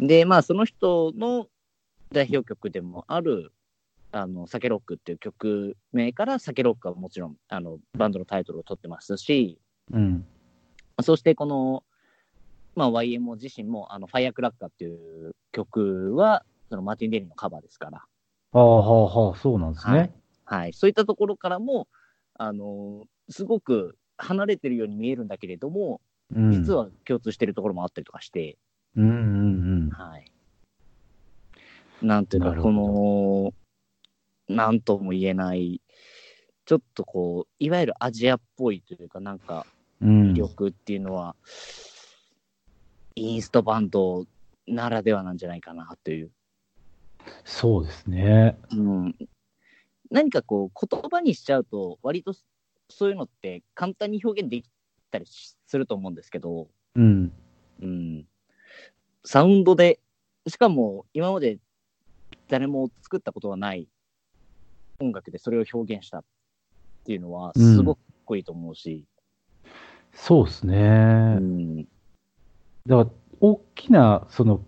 [0.00, 1.46] で、まあその人の
[2.10, 3.52] 代表曲でもある、
[4.10, 9.58] あの、サケロックっていう曲名から、サケロックはもちろん、あの、バンドのタイトルを取ってますし、
[9.92, 10.26] うん。
[11.02, 11.84] そしてこの、
[12.74, 18.04] まあ YMO 自身も、あの、ファイアクラッカーっていう曲は、そのマーティン・デニーのカバーですから、
[18.52, 20.12] ああ、はあ、はあ、そうなんですね。
[20.44, 20.72] はい。
[20.72, 21.86] そういったところからも、
[22.34, 26.00] あの、すごく離れてるように見えるんだけれども、
[26.34, 26.50] うん。
[26.50, 28.56] 実は共通してるところもあったりとかして、
[28.96, 29.12] うんう
[29.86, 30.32] んはい。
[32.00, 33.52] なんていうか、この、
[34.48, 35.80] なんとも言えない、
[36.64, 39.66] ちょっとこう、いわゆるアジアっぽいというか、なんか、
[40.00, 40.08] うん。
[40.08, 41.34] うん魅力っていうのは、
[43.14, 44.26] インストバンド
[44.66, 46.30] ならではなんじゃないかなという。
[47.44, 48.56] そうですね。
[48.70, 49.16] うん。
[50.10, 52.32] 何かこう、言葉にしちゃうと、割と
[52.88, 54.70] そういうのって簡単に表現でき
[55.10, 57.32] たりすると思うんですけど、うん。
[57.80, 58.26] うん。
[59.24, 60.00] サウンドで、
[60.46, 61.58] しかも今まで
[62.48, 63.88] 誰も作ったことがない
[65.00, 66.24] 音楽でそれを表現したっ
[67.04, 69.04] ていうのは、うんすごくかっこいいと思うし、
[70.12, 71.36] そうですうね。
[71.36, 71.82] ん。
[71.82, 73.06] だから、
[73.40, 74.60] 大きな、その、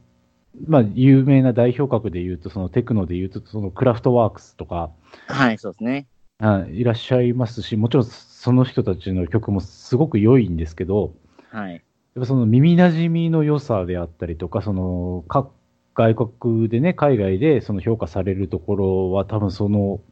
[0.66, 4.90] まあ、有名な代表格で言うと、そのテクノで言うと、そのクラフトワークスとか、
[5.26, 6.06] はい、そうですね。
[6.38, 11.12] あいらっしゃいますし、もちろんその人たちの曲もすごく良いんですけど、
[11.50, 11.72] はい。
[11.72, 11.82] やっ
[12.20, 15.50] ぱその耳馴染みの良さであったりとか、その各
[15.94, 20.09] 外国でね、海外でその評価されるところは、多分そのあ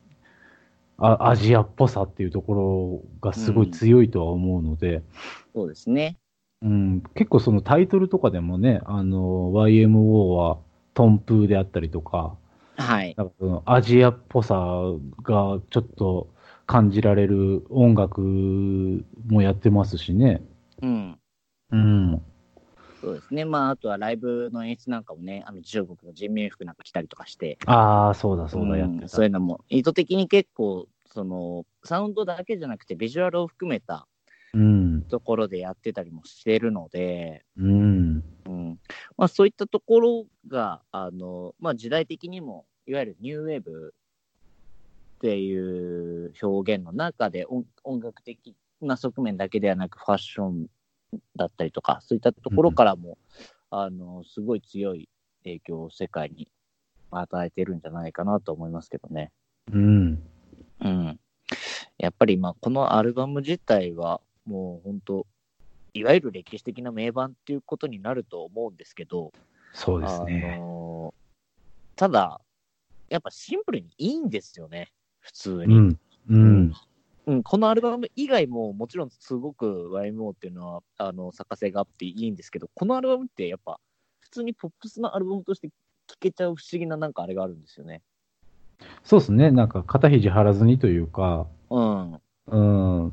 [0.98, 2.54] アジアっぽさっていうとこ
[3.22, 5.02] ろがすごい強いとは思うので、
[5.54, 6.16] そうですね。
[6.60, 10.58] うん結構そのタイトルとかでもね、あの YMO は
[10.94, 12.36] トンプーであったりとか、
[12.76, 13.14] はい。
[13.16, 14.56] なんかそのアジアっぽさ
[15.22, 16.28] がちょっと
[16.66, 18.20] 感じられる音楽
[19.28, 20.42] もやってますしね。
[20.82, 21.18] うん。
[21.70, 22.22] うん。
[23.00, 23.44] そうですね。
[23.44, 29.08] まあ、あとはライブの演出なんかもね、あの中国の人民服なんか着たりとかして、ああ、そうだそうだ、んやってた。
[29.08, 34.06] そういうのも意図的に結構、その、サウンドだけじゃなくて、ビジュアルを含めた
[34.54, 35.02] うん。
[35.02, 38.24] ところでやってたりもしてるので、うん。
[38.46, 38.80] うん
[39.16, 43.94] まあ、そういったところが、あのまあ、時代的にも、いわゆるニューウェーブ
[45.16, 50.66] っていう表現の中で音音楽的な側面だけではなく、ファッション
[51.36, 53.18] だったりとか、そういったところからも、
[53.70, 55.08] あのすごい強い
[55.44, 56.48] 影響を世界に
[57.10, 59.30] 与えてるんじゃないかなと思いますけどね。
[59.72, 60.22] うん。
[60.80, 61.20] うん、
[61.98, 65.26] やっぱりまあこのアルバム自体はもう本当
[65.92, 69.32] いわゆる歴史的な名盤っていうことになると思うんですけど、
[69.72, 70.40] そうですあね。
[70.40, 71.14] の
[71.96, 72.40] ただ、
[73.08, 75.76] やっぱシンプルにいいんですよね、普通に。
[75.76, 75.98] うん。
[76.28, 76.72] うん。
[77.28, 83.78] うん、このアルバム以外ももちろんすごく YMO っていうのはあの作家性があっていいんですけど、このアルバムってやっぱ
[84.20, 85.68] 普通にポップスのアルバムとして
[86.06, 88.00] 聴けちゃう不思議ななんかあれがあるんですよね。
[89.04, 89.50] そうですね。
[89.50, 92.20] なんか肩肘張らずにというか、うん。
[92.46, 92.58] う
[93.08, 93.12] ん。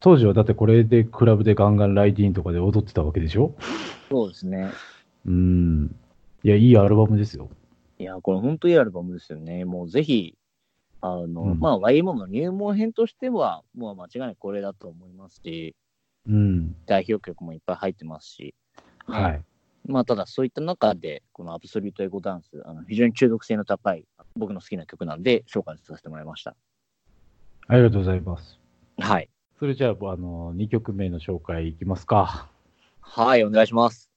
[0.00, 3.54] 当時はだってこれでクラブでガンガンライディーンとかで踊ってたわけでしょ？
[4.10, 4.70] そうですね。
[5.26, 5.94] うん。
[6.42, 7.50] いや、いいアルバムですよ。
[7.98, 9.64] いや、これ本当いいアルバムですよね。
[9.64, 10.34] もうぜひ、
[11.06, 15.76] あの、うんまあ YMO の入門編としては、もう間違いなくこれだと思いますし、
[16.26, 16.74] うん。
[16.86, 18.54] 代表曲もいっぱい入ってますし、
[19.06, 19.42] はい。
[19.86, 26.56] まあただそういった中で、このアブソリュートエゴダンス、あの非常に中毒性の高い、僕の好きな曲なんで紹介させてもらいました。
[27.66, 28.58] ありがとうございます。
[28.98, 29.28] はい。
[29.58, 32.48] それじゃあ、あの、2曲目の紹介いきますか。
[33.00, 34.13] はい、お願いします。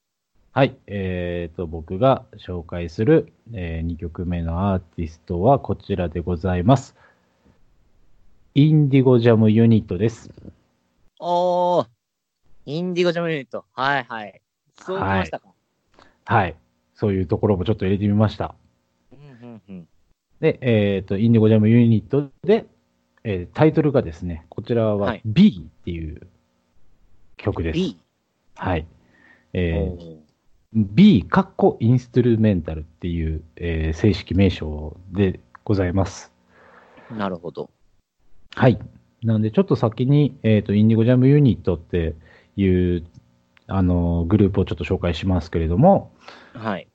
[0.57, 0.75] はい。
[0.87, 6.95] えーと、僕が紹介する、え2曲目のアーティストはこちらでございます。
[8.55, 10.31] インディゴジャムユニットです。
[11.19, 11.87] おー、
[12.65, 13.65] インディゴジャムユニット。
[13.71, 14.41] はいはい。
[14.81, 15.49] そうきましたか。
[16.25, 16.55] はい。
[16.95, 18.55] そういうところもちょっと入れてみました。
[19.11, 19.87] うんうんうん。
[20.39, 22.65] で、えっ、と、インディゴジャムユニットで、
[23.23, 26.25] えータイトルがですね、こちらははい B っていう
[27.35, 27.75] 曲です。
[27.75, 27.99] B。
[28.55, 28.87] はい。
[29.53, 30.26] えー
[30.73, 36.31] B、カッコインストゥルメンタルっていう、えー正式名称でございます。
[37.09, 37.69] なるほど。
[38.53, 38.79] はい。
[39.23, 42.15] なんで、ちょっと先に、えっ、と、インディゴジャムユニットって
[42.57, 43.05] いう、
[43.67, 46.11] あの、グループをちょっと紹介しますけれども、
[46.53, 46.87] はい。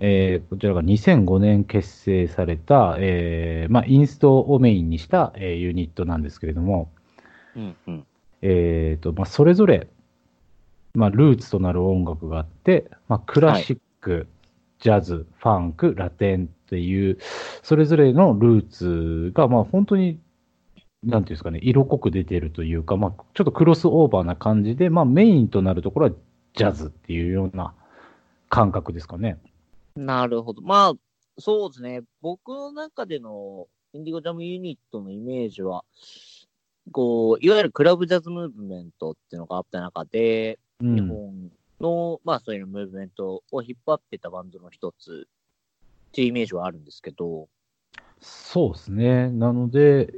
[0.00, 6.90] えーこちらが2005年結成された、えーまあ、インストをメインにした、えーユニットなんですけれども、
[7.54, 8.06] うんうん。
[8.42, 9.86] えーとまあ、それぞれ、
[10.94, 14.26] まあ、ルーツとなる音楽があって、まあ、クラシック、
[14.80, 17.18] ジャズ、ファンク、ラテンっていう、
[17.62, 20.20] それぞれのルーツが、まあ、本当に、
[21.02, 26.12] なんていうんですかね、色濃く出てるというか、まあ、ちょっとクロスオーバーな感じで、まあ、メインとなるところは
[26.54, 27.74] ジャズっていうような
[28.48, 29.38] 感覚ですかね。
[29.96, 30.62] なるほど。
[30.62, 30.92] まあ、
[31.38, 32.02] そうですね。
[32.20, 35.84] 僕の中でのインディゴジャムユニットのイメージは、
[36.90, 41.08] こう、いわゆるクラブジャズムーブメントっていうのがあった中で、日うん。
[41.08, 45.28] 本の、まあそういうムーブメントを引っ張ってたバンドの一つ
[46.08, 47.48] っていうイメージはあるんですけど、
[48.20, 49.30] そうですね。
[49.30, 50.12] なので、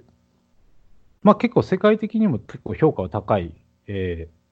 [1.22, 3.54] まあ結構世界的にも結構評価は高い、
[3.86, 4.44] えー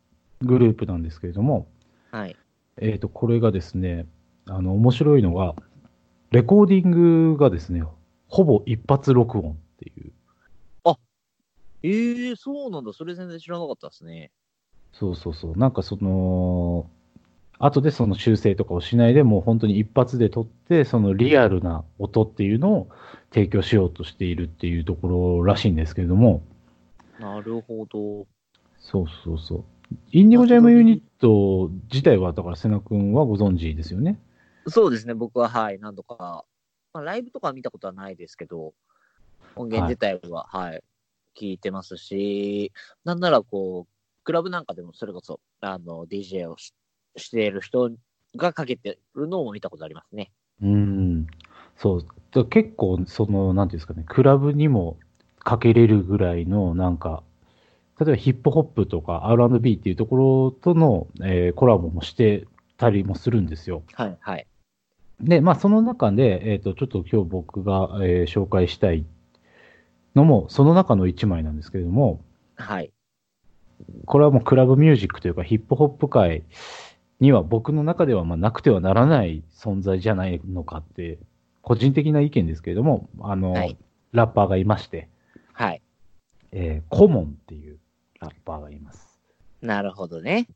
[0.45, 1.69] グループなんですけれども、
[2.11, 2.37] はい。
[2.79, 4.07] えっ、と、これがですね、
[4.47, 5.55] あの、面白いのが、
[6.31, 6.91] レコーディン
[7.33, 7.85] グがですね、
[8.29, 10.13] ほぼ一発録音っていう。
[11.85, 12.93] ええそうなんだ。
[12.93, 14.31] それ全然知らなかったですね。
[14.93, 15.57] そうそうそう。
[15.57, 16.89] なんかその、
[17.59, 22.89] 後でその修正とかをしないでもう本当に一発で撮って、そのリアルな音っていうのを
[23.33, 26.43] 提供しようとしているっていうところらしいんですけれども、
[27.21, 28.27] なるほど。
[28.81, 29.65] そうそうそう。
[30.11, 34.19] インディゴジャムユニット自体は、だから瀬名君はご存知ですよね？
[34.67, 35.15] そうですね。
[35.15, 36.45] 僕は、はい、何度か、
[36.93, 38.75] まあ、ライブとかは見たことはないですけど、
[39.55, 40.83] 音源自体は、はい、
[41.39, 42.73] 聞いてますし、
[43.05, 43.92] なんならこう、
[44.25, 46.73] クラブなんかでもそれこそ、あの、DJ をし
[47.17, 47.91] している人
[48.37, 50.31] がかけてるのを見たことありますね。
[50.63, 51.27] うん。
[51.77, 52.07] そう。
[52.31, 54.97] だ結構、その、なんていうんですかね、クラブにも
[55.39, 57.23] かけれるぐらいの、なんか、
[58.01, 62.47] 例えばヒップホップとか R&B っていうところとの、えーコラボもして
[62.79, 63.83] たりもするんですよ。
[63.93, 64.47] はい、はい。
[65.21, 69.05] で、まあ、その中で、えっ、と、ちょっと今日僕が、えー紹介したい
[70.15, 72.21] のも、その中の一枚なんですけれども、
[72.57, 72.93] はい。
[74.07, 76.45] これはもうクラブミュージックというかヒップホップ界
[77.21, 81.19] には僕の中ではまあなくてはならない存在じゃないのかって、
[81.63, 83.77] 個人的な意見ですけれども、あの、はい
[84.13, 85.09] ラッパーがいまして、
[85.55, 85.81] はい。
[86.51, 87.79] えーコモンっていう
[88.21, 89.19] ラッパーがいます。
[89.63, 90.49] なるほどね。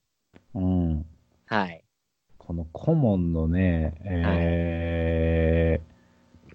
[0.54, 1.06] うん。
[1.46, 1.82] はい。
[2.36, 5.96] このコモンのね、えー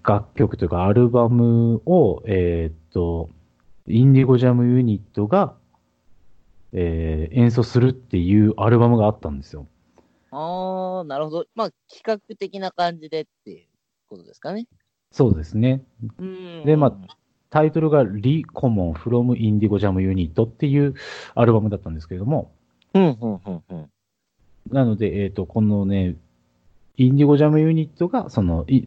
[0.04, 3.30] 楽曲というかアルバムを、えーっと、
[3.86, 5.54] インディゴジャムユニットが、
[6.72, 9.66] えー演奏するっていうアルバムがあったんですよ。
[10.30, 11.46] ああ、なるほど。
[11.54, 13.66] まあ、企画的な感じでっていう
[14.08, 14.66] ことですかね。
[15.10, 15.82] そうですね。
[16.18, 16.64] うん。
[16.64, 17.16] でまあ
[17.50, 20.94] タイトルがリ・コモン from インディゴジャムユニットっていう
[21.34, 22.50] アルバムだったんですけれども、
[22.94, 23.90] うん、うん、うん、うん。
[24.70, 26.16] なので、えっ、と、このね、
[26.96, 28.86] インディゴジャムユニットが、その、い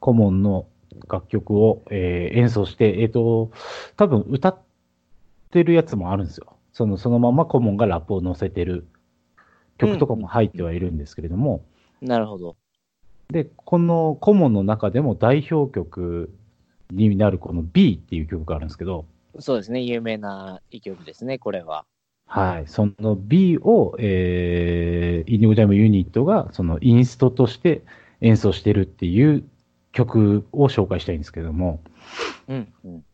[0.00, 0.66] コモンの
[1.08, 3.52] 楽曲を、えー演奏して、えっ、と、
[3.96, 4.58] 多分歌っ
[5.50, 6.56] てるやつもあるんですよ。
[6.80, 8.86] その、そのままコモンがラップを載せてる
[9.76, 11.62] 曲とかも入ってはいるんですけれども、
[12.00, 12.56] なるほど。
[13.28, 16.32] で、このコモンの中でも代表曲
[16.90, 19.04] になるこの B っていう曲があるんですけど、
[19.38, 19.82] そうですね。
[19.82, 21.84] 有名な一曲ですね、これは。
[22.24, 22.66] はい。
[22.66, 27.82] その B を、えー、インディゴジャムユニットが、そのインストとして
[28.22, 29.44] 演奏してるっていう
[29.92, 31.82] 曲を紹介したいんですけども、
[32.48, 33.04] うん、うん。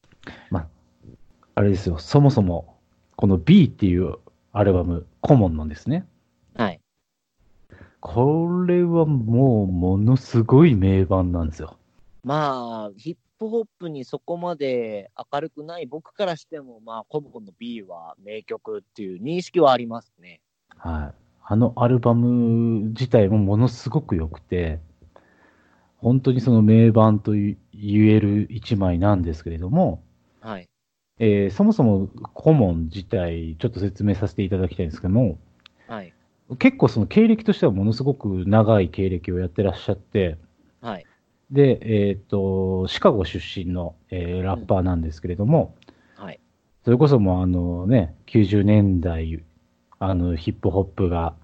[1.57, 2.76] あれですよ、そもそも、
[3.17, 4.17] この B っていう
[4.53, 6.07] アルバム、コモンなんですね。
[6.55, 6.81] はい。
[8.01, 11.77] これはもう、ものすごい名盤なんですよ。
[12.23, 20.41] まあ、ヒップホップにそこまで明るくない僕からしても、まあ、コムコンの B は名曲っていう認識はありますね。
[20.77, 21.14] はい。
[21.49, 24.81] あのアルバム自体もものすごく良くて、
[25.99, 30.03] 本当にその名盤と言える一枚なんですけれども、
[30.41, 30.69] はい。
[31.19, 35.39] えーそもそもコモン自体、ちょっと説明させていただきたいんですけども、
[35.89, 36.12] はい。
[36.59, 40.37] 結構その経歴としてはものすごく長い経歴をやってらっしゃって、
[40.81, 41.07] はい。
[41.51, 45.75] で、えっ、と、シカゴ出身の、えーラッパーなんですけれども、
[46.17, 46.41] はい。
[46.85, 49.43] それこそもうあのね、90年代、
[49.99, 51.35] あのヒップホップが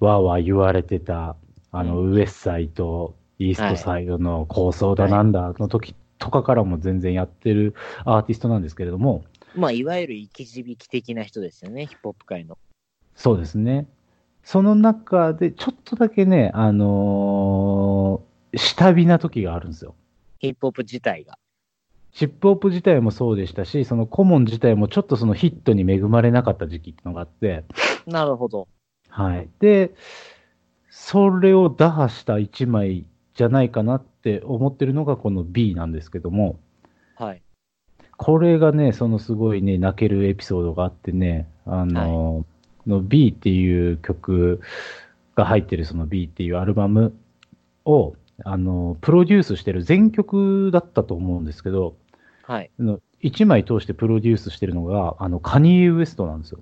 [0.00, 1.36] わーわー言われてた、
[1.70, 9.24] あの、うウエスサイド、イーストサイドの構想だはいなんだの時とかからも全然やってるアーティストなんですけれども、
[9.56, 12.56] まあ、いわゆる生き字引的な人ですよね、ヒップホップ界の。
[13.16, 13.88] そうですね。
[14.44, 19.94] その中で、ちょっとだけね、あのー下火な時があるんですよ。
[20.38, 21.38] ヒップホップ自体が。
[22.10, 27.64] ヒップホップ自体もそうでしたし、そのコモン自体もちょっとそのヒットに恵まれなかった時期ってのがあって、
[28.06, 28.66] なるほど。
[29.08, 29.48] はい。
[29.60, 29.94] で、
[30.88, 36.58] それを打破した一枚じゃないかなって思ってるのがこの B なんですけども、
[37.16, 37.42] はい。
[38.16, 42.44] これがね、そのすごいね、泣けるエピソードがあってね、あの、
[42.86, 44.60] の B っていう曲
[45.34, 47.14] が入ってるその B っていうアルバム
[47.84, 48.14] を、
[48.44, 51.96] あの、プロデュースしてる全曲だったと思うんですけど、
[52.42, 52.70] はい。
[52.78, 56.60] あの1枚通してプロデュースしてるのが、あの、カニエ・ウエストなんですよ。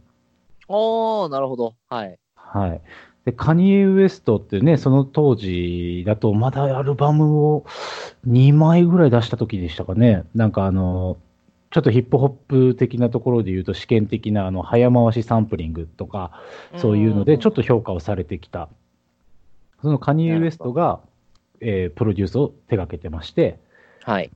[0.68, 1.74] おー、なるほど。
[1.88, 2.18] はい。
[2.34, 2.80] はい。
[3.28, 7.66] で、カニエ・ウエストってね、その当時だと、まだアルバムを
[8.26, 10.24] 2枚ぐらい出した時でしたかね。
[10.34, 11.18] なんかあの、
[11.70, 16.40] ちょっとヒップホップ的なところで言うと、試験的なあの早回しサンプリングとか、
[16.76, 18.70] そういうので、ちょっと評価をされてきた。
[19.82, 21.00] そのカニエ・ウエストが、
[21.60, 23.58] えープロデュースを手掛けてまして、
[24.04, 24.30] はい。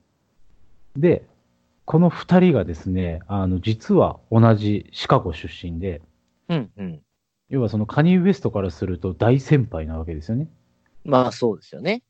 [0.98, 1.24] で、
[1.86, 6.02] この2人がですね、あの、実は同じシカゴ出身で、
[6.50, 7.00] うん、うん。
[7.52, 10.48] 要はそのカニエ・ウエストからすると大先輩なわけですよね。
[11.04, 12.02] まあ、そうですよね。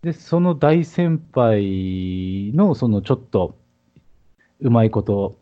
[0.00, 3.58] で、その大先輩のそのちょっと
[4.58, 5.38] うまいこと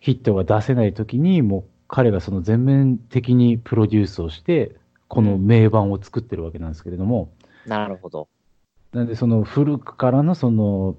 [0.00, 4.74] ヒットが出せないときに、もう彼がその全面的にプロデュースをして、
[5.06, 7.32] この名盤を作ってるわけなんですけれども、
[7.66, 8.28] なるほど。
[8.92, 10.96] なんでその古くからのその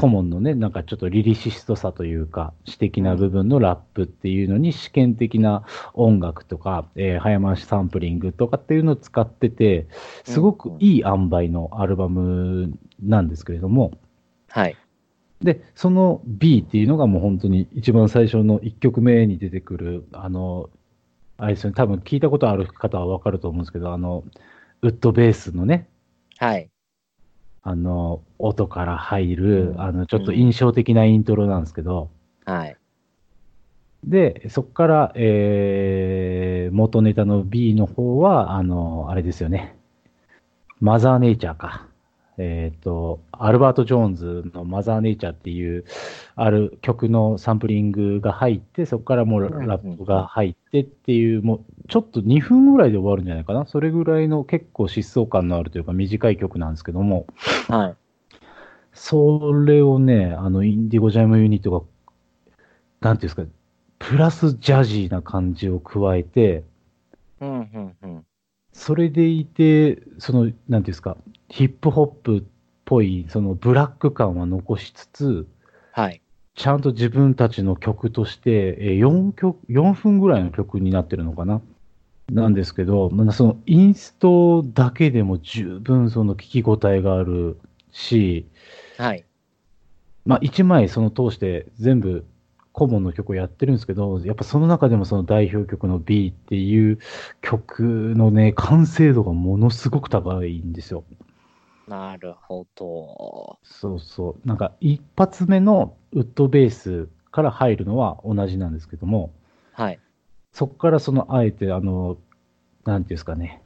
[0.00, 9.88] 顧問のね、なんかちょっとリリシストさというか、詩的な部分のラップっていうのに試験的な音楽とか、えー早回しサンプリングとかっていうのを使ってて、
[10.24, 12.72] すごくいい塩梅のアルバム
[13.02, 13.92] なんですけれども、
[14.48, 14.78] はい。
[15.42, 20.70] で、その B っていうのがもう本当に一番最初の1曲目に出てくる、あの、
[21.38, 24.24] あれですよね、多分聞いたことある方はわかると思うんですけど、あの、
[24.82, 25.88] ウッドベースのね、
[26.38, 26.70] はい。
[27.62, 32.10] あの、音から入る、うんあの、ちょっと印象的なイントロなんですけど、
[32.44, 32.76] はい。
[34.04, 39.76] で、そこから、えー、元ネタの B の方は、あの、あれですよね。
[40.80, 41.89] マザーネイチャーか。
[42.42, 45.84] えっ、と、アルバート・ジョーンズのマザーネイチャーっていう、
[46.36, 53.66] ある曲のサンプリングが入って、そこからもうラップが入ってっていう、もうちょっと2分ぐらいで終わるんじゃないかな。
[53.66, 57.26] それぐらいの結構疾走感のあるというか短い曲なんですけども、
[57.68, 57.94] はい。
[58.92, 61.82] それをね、あの、インディゴジャムユニットが、
[63.00, 63.50] なんていうんですか、
[63.98, 66.64] プラスジャジーな感じを加えて、
[67.40, 68.24] うん、うん、うん。
[68.72, 71.16] それでいて、その、なんていうんですか、
[71.50, 72.42] ヒップホップっ
[72.84, 75.46] ぽい、そのブラック感は残しつつ、
[75.92, 76.22] はい。
[76.54, 81.60] ちゃんと自分たちの曲として、えー4曲、4分ぐらいの曲になってるのかな？
[82.30, 87.58] なんですけど、まあそのインストだけでも十分その聞き応えがある
[87.90, 88.46] し、
[88.96, 89.24] はい。
[90.24, 92.24] まあ、1枚その通して全部
[92.72, 96.98] 顧問の曲をやってるんですけど、やっぱその中でもその代表曲の B っていう
[97.40, 97.82] 曲
[98.16, 101.04] のね、完成度がものすごく高いんですよ。
[101.90, 103.58] なるほど。
[103.64, 104.48] そうそう。
[104.48, 109.32] なんか一発目のウッドベースから入るのは同じなんですけども、
[109.72, 109.98] はい。
[110.52, 112.16] そこからそのあえてあの、
[112.84, 113.60] なんていうんですかね、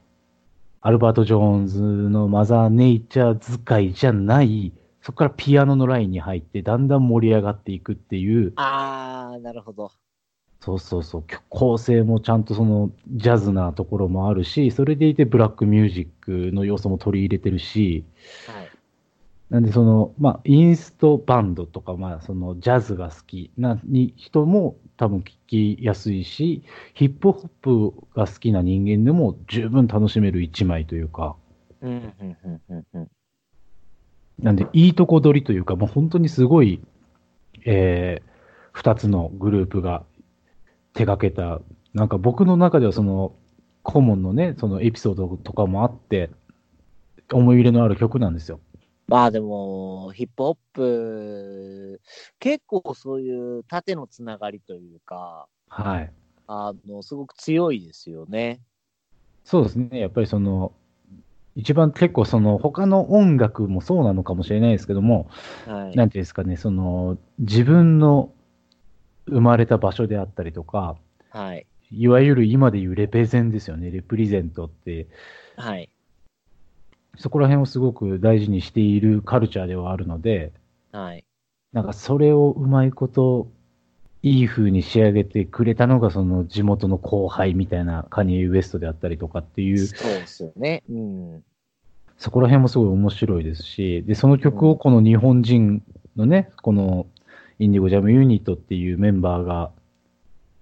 [0.81, 4.73] アルバート・ジョーンズのマザー・ネイチャー使いじゃない、
[5.03, 9.91] そこからピアノのラインに入って、だんだん盛り上がっていくっていう、あー、なるほど。
[10.65, 18.03] そうそうそう、曲構成もちゃんとそのジャズなところもあるし、それでいてブラックミュージックの要素も取り入れてるし、
[18.47, 18.71] はい。
[19.51, 26.63] なんでその、まあ、インストバンドとか、まあ、そのジャズが好きなに人も多分聞きやすいし、
[26.95, 27.47] ヒップホッ
[27.91, 31.35] プが好きな人間でも十分楽しめる一枚というか。
[34.39, 36.81] なんでいいとこ取りというか、もう本当にすごい、
[37.65, 38.29] えー、
[38.71, 40.03] 二つのグループが
[40.95, 41.61] 手掛けた、
[41.93, 43.35] なんか僕の中ではその、
[43.83, 46.31] 顧問のね、そのエピソードとかもあって、
[47.31, 48.59] 思い入れのある曲なんですよ。
[49.07, 52.01] まあでも、ヒップホップ、
[52.39, 56.11] 結構そういう縦のつながりというか、はい。
[56.47, 58.61] あの、すごく強いですよね。
[59.43, 59.99] そうですね。
[59.99, 60.71] やっぱりその、
[61.55, 65.29] 一番結構その他の音楽もそうなのかもしれないですけども、
[65.65, 65.95] はい。
[65.95, 68.31] なんていうんですかね、その自分の
[69.27, 70.95] 生まれた場所であったりとか、
[71.29, 71.65] はい。
[71.91, 75.07] いわゆる今でいうレペゼンですよね、レプリゼントって、
[75.55, 75.89] はい。
[77.17, 80.51] そこら辺をすごく大事にしているカルチャーではあるので、
[80.91, 81.23] はい。
[81.71, 83.49] なんかそれをうまいこと、
[84.21, 90.83] いい風に仕上げてくれたのが、その地元の後輩みたいなカニエ・ウエストであったりとかっていう、そうですよね。
[90.89, 91.43] うん。
[92.17, 95.83] そこら辺もすごい面白いですし、で、その曲をこの日本人
[96.15, 97.07] のね、この
[97.59, 99.71] インディゴジャムユニットっていうメンバーが、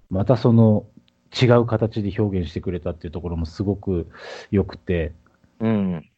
[0.10, 0.86] またその
[1.40, 4.08] 違う形で表現してくれたっていうところもすごく
[4.52, 5.14] 良くて、
[5.60, 6.10] うん。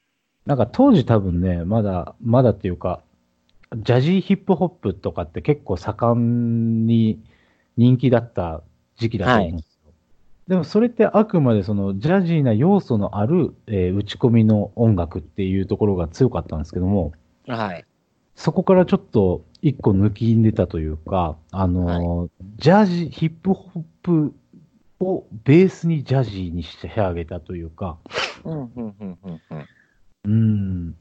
[0.46, 3.02] なんか当時多分ね、まだ、まだっていうか、
[3.78, 7.20] ジャジーヒップホップとかって結構盛んに
[7.78, 8.62] 人気だった
[8.98, 9.94] 時期だと思うんですよ。
[10.48, 17.14] でもそれってあくまでそのジャジーな要素のある、えー打ち込みの音楽っていうところが強かったんですけども、
[17.48, 17.86] はい。
[18.36, 24.36] そこからちょっと一個抜きんでたというか、あのージャジー、ヒップホップ
[25.00, 27.98] をベースにジャジーにしてあげたというか、
[28.44, 29.66] うん、うん、うん、うん、うん。
[30.24, 30.96] うん。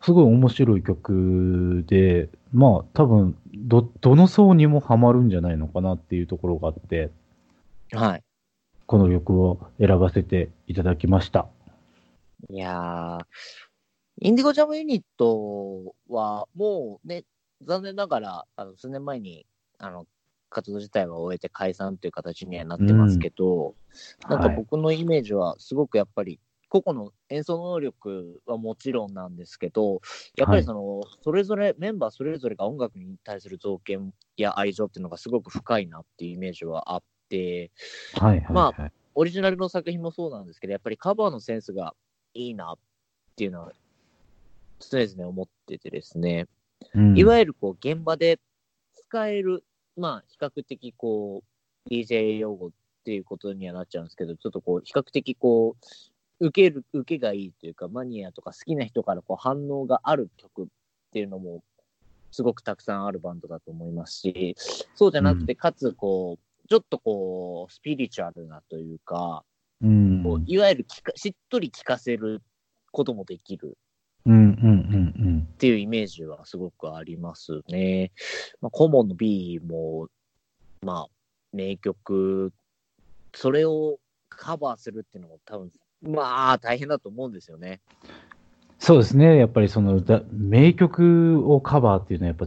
[0.00, 7.10] すごい面白い曲で、まあ多分、ど、どの層にもハマるんじゃないのかなっていうところがあって、
[7.90, 8.22] はい。
[8.86, 11.48] この曲を選ばせていただきました。
[12.50, 13.24] いやー、
[14.20, 17.24] インディゴジャムユニットは、もうね、
[17.62, 19.46] 残念ながら、あの、数年前に、
[19.78, 20.06] あの、
[20.48, 23.74] 活動自体は終えて解散という形にはなってますけど、
[24.28, 24.56] なんかはい。
[24.56, 30.00] 僕のイメージは、すごくやっぱり、個々の演奏能力はもちろんなんですけど、
[30.36, 33.98] やっぱりその、それぞれ、メンバーそれぞれが音楽に対する造形
[34.36, 37.70] や愛情っていうのがすごく深いなっていうイメージはあって、
[38.14, 38.52] はいはい、はい。
[38.52, 38.74] ま
[39.18, 41.94] オリジナルの作品もそうなんですけど、やっぱりカバーのセンスが
[42.34, 42.78] いいなっ
[43.34, 43.72] ていうのは
[44.78, 46.46] 常々思っててですね、
[46.94, 47.18] うん。
[47.18, 48.38] いわゆるこう現場で
[48.94, 49.64] 使える、
[49.96, 51.42] まあ比較的こ
[51.86, 52.70] う DJ 用語っ
[53.04, 55.76] ていうことにはなっちゃうんですけど、ちょっとこう比較的こ
[56.40, 60.66] う受ける、受けがいいというか、マニアとか好きな人からこう反応がある曲っ
[61.12, 61.62] ていうのも
[62.30, 64.54] すごくたくさんあるバンドだと思いますし、
[64.94, 69.44] そうじゃなくて、かつこう、ちょっとこう、スピリチュアルなというか、
[69.82, 70.22] うん。
[70.22, 72.42] こういわゆるしっとり聞かせる
[72.92, 73.76] こともできる
[74.26, 78.12] っていうイメージはすごくありますね。
[78.60, 80.08] まあ、コモンの B も、
[80.82, 81.08] まあ、
[81.52, 82.52] 名曲、
[83.34, 83.98] それを
[84.28, 85.70] カバーするっていうのも多分、
[86.02, 87.80] まあ、大変だと思うんですよね。
[88.78, 89.36] そうですね。
[89.36, 92.46] やっぱりそのだ名曲をカバーっていうのはやっぱ、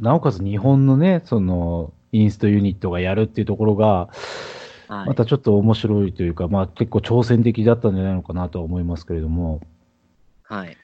[0.00, 4.08] なおかつ日本のね、そのインストユニットがやるっていうところが、
[4.88, 5.08] はい。
[5.08, 9.60] またちょっと面白いというか、まあ結構挑戦的だったんじゃないのかなとは思いますけれども。
[10.42, 10.76] はい。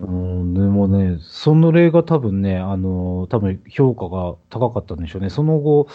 [0.00, 5.30] うん、でもね、その例が多分ね、あの、多分評価が高かったんでしょうね。
[5.30, 5.88] その後、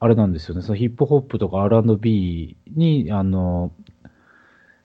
[0.00, 3.70] あれなんですよね、そのヒップホップとか R&B に、あの、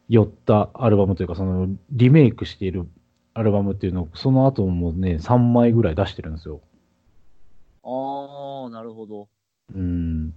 [0.10, 2.88] 寄ったアルバムというか、そのリメイクしている
[3.34, 6.62] アルバムっていうのを、その後もね、3枚ぐらい出してるんですよ。
[7.84, 9.28] ああ、なるほど。
[9.74, 10.34] うん。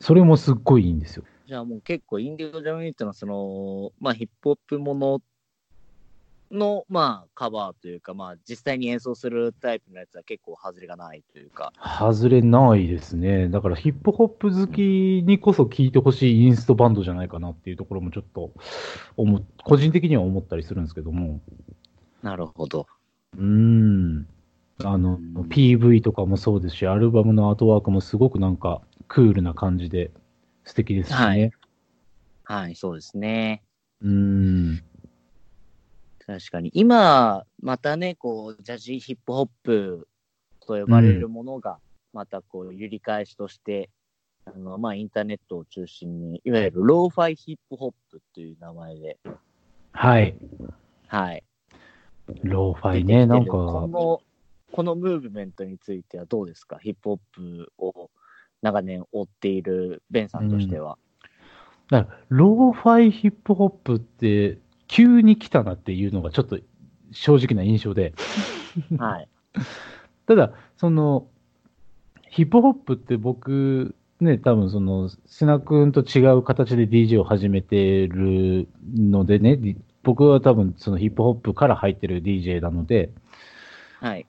[0.00, 1.24] それもすっごいいいんですよ。
[1.46, 5.20] じゃあもう結構インディゴジャムユニットのその、まあヒップホップもの
[6.54, 11.72] の、まあカバーというか、まあ実際に演奏するタイプのやつは結構外れがないというか。
[11.78, 13.48] 外れないですね。
[13.48, 18.52] だからヒップホップ好きにこそ聴いてほしいインストバンドじゃないかなっていうところもちょっと
[19.16, 21.40] 思う、個人的には思ったりするんですけども。
[22.22, 22.86] なるほど。
[23.36, 24.26] うーん。
[24.82, 25.18] あの、
[25.48, 30.10] PV とかもそうですし、アルバムのアートワークもすごくなんかクールな感じで
[30.64, 31.16] 素敵ですしね。
[31.16, 31.52] はい
[32.46, 33.62] はい、そうですね。
[34.02, 34.82] うーん。
[36.26, 36.70] 確かに。
[36.74, 40.08] 今、またね、こう、ジャジーヒップホップ
[40.60, 41.78] と呼ばれるものが、
[42.12, 43.90] またこう、揺り返しとして、
[44.46, 49.18] あの、まあ、インターネットを中心に、いわゆるローファイヒップホップっていう名前で、
[49.92, 50.34] はい。
[51.06, 51.42] はい。
[52.42, 54.20] ローファイね、なんか、この、
[54.72, 56.78] このムーブメントについてはどうですか？
[56.78, 58.10] ヒップホップを
[58.60, 60.98] 長年追っているベンさんとしては。
[61.90, 66.58] だからローファイヒップホップって急に来たなっていうのがちょっと
[67.12, 68.12] 正直な印象で。
[68.98, 69.28] はい。
[70.26, 71.26] ただ、その、
[72.28, 83.10] ヒップホップって僕、ね、多分その、瀬名君と違う形で DJ を始めてるのでね、僕は多分そのヒップホップから入ってる DJ なので、
[84.00, 84.26] はい。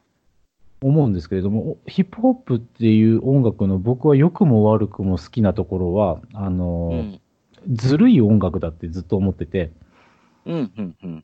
[0.82, 7.20] 思うんですけれども、ヒップホップっていう音楽の僕は良くも悪くも好きなところは、あの、うん。
[7.74, 9.72] ずるい音楽だってずっと思ってて、
[10.46, 11.24] うん、うん、うん。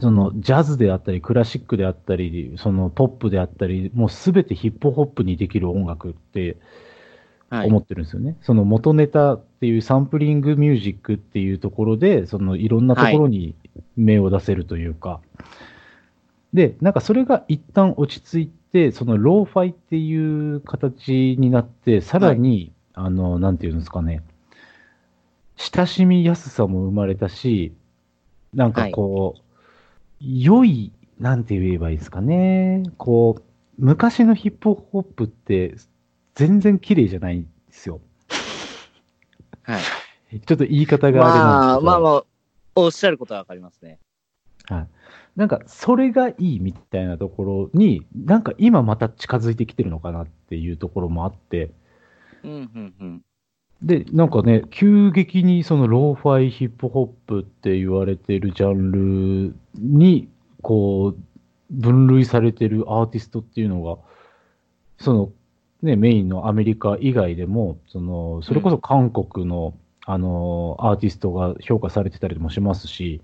[0.00, 6.56] そのジャズであったり、クラシックであったり、そのポップであったり、もうすべてヒップホップにできる音楽って
[7.50, 7.66] はい。
[7.66, 8.36] 思ってるんですよね。
[8.42, 13.56] その元ネタっていうサンプリングミュージックっていうところで、そのいろんなところに
[13.96, 15.20] 目を出せるというか。
[16.54, 24.22] で、なんかそれが一旦落ち着いて、そのローファイっていう形になって、さらに、あの、なんていうんですかね、
[25.56, 27.72] 親しみやすさも生まれたし、
[28.54, 29.42] なんかこう、
[30.20, 33.42] 良い、なんて言えばいいですかね、こう、
[33.78, 35.76] 昔のヒップホップって
[36.34, 38.00] 全然綺麗じゃないんですよ。
[39.62, 40.40] はい。
[40.40, 41.86] ちょっと言い方があれなんまあ、ですけど。
[41.86, 42.24] まあまあ、
[42.74, 43.98] おっしゃることはわかりますね。
[44.68, 44.88] はい。
[45.36, 51.70] なんか、それがいいみたいなところに、なんか今また近づいてきてるのかなっていうところもあって、
[52.42, 53.22] うん、うん、うん。
[53.82, 60.28] で、なんかね、急激にそのローファイヒップホップって言われてるジャンルに、
[60.62, 61.18] こう、
[61.70, 63.98] 分類されてるアーティストっていうのが、
[64.98, 65.32] その、
[65.82, 69.74] ね、メインのアメリカ以外でも、その、それこそ韓国の、
[70.04, 73.22] あの、アーティストが評価されてたりもしますし、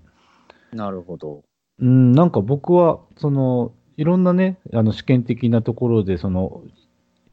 [0.73, 1.43] なるほど。
[1.79, 6.63] うん、なんか僕は、その、いろんなね、あの試験的なところで、その、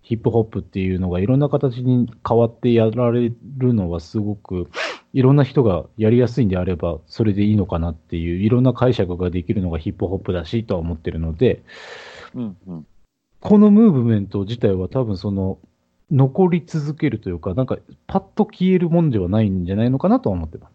[0.04, 4.68] ヒップホップっていうのがいろんな形に変わってやられるのはすごく、
[5.14, 11.62] いろんな人がやりやすいんであれば、それでいいのかなっていう、いろんな解釈ができるのがヒップホップだしとは思ってるので、
[12.34, 12.86] うん、うん。
[13.40, 15.58] このムーブメント自体は多分その、
[16.10, 20.72] 残り続けるというか、なんか、パッと消えるもんではないんじゃないのかなとは思ってます。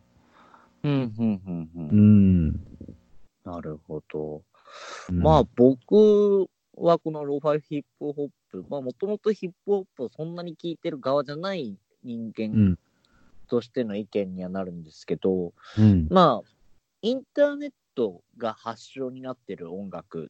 [0.85, 1.69] うん、うん、うん、う。
[1.75, 2.59] うんん。
[3.45, 4.41] なるほど。
[5.09, 6.49] うんまあ、僕
[6.79, 12.79] はこのローファイヒップホップ、まあ、もともとヒップホップをそんなに聞いてる側じゃない人う間ん。
[13.47, 16.07] としての意見にはなるんですけど、うん。
[16.09, 16.49] まあ、
[17.01, 20.27] インターネットが発祥になってる音楽っ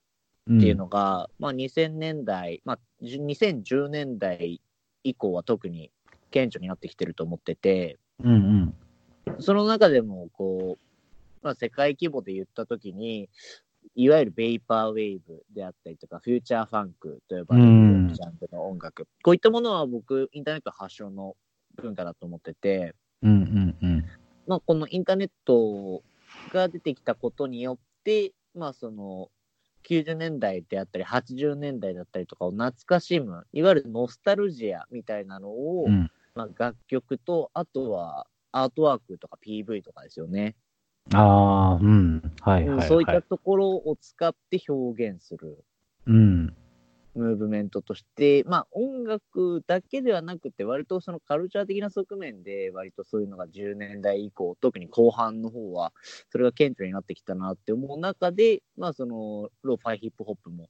[0.58, 4.60] っていうのが、まあ2000年代、まあじゅ2010年代
[5.04, 5.92] 以降は特に
[6.32, 8.74] 顕著になってきてると思ってて、うん
[9.28, 9.42] うん。
[9.42, 13.30] その中でもこう、まあ世界規模で言ったときに、
[13.96, 21.36] いわゆるベイパーウェーブであったりとか、フューチャーファンクと呼ばれうんるジャンルの音楽、こういったものは僕、インターネット発祥の
[21.82, 24.06] 文化だと思ってて、うんうんうん。
[24.48, 26.02] まあ、このインターネット
[26.54, 29.30] が出てきたことによって、まあその、
[29.88, 36.12] 90年代であったり、80年代だったりとかを懐かしむ、いわゆるノスタルジアみたいなのを、うん。
[36.36, 40.56] まあ、楽曲と、あとはアートワークとか PV とかですよね。
[41.14, 42.22] ああ、うん。
[42.42, 45.64] はいはい、そういったところを使って表現する
[46.06, 46.56] うん。
[47.16, 55.92] ムーブメントとして、まあ音楽だけではなくて、割とそのカルチャー的な側面で、割とそういうのが10年代以降、特に後半の方は、
[56.32, 60.70] それが顕著になってきたなって思う中で、まあそのローファイヒップホップも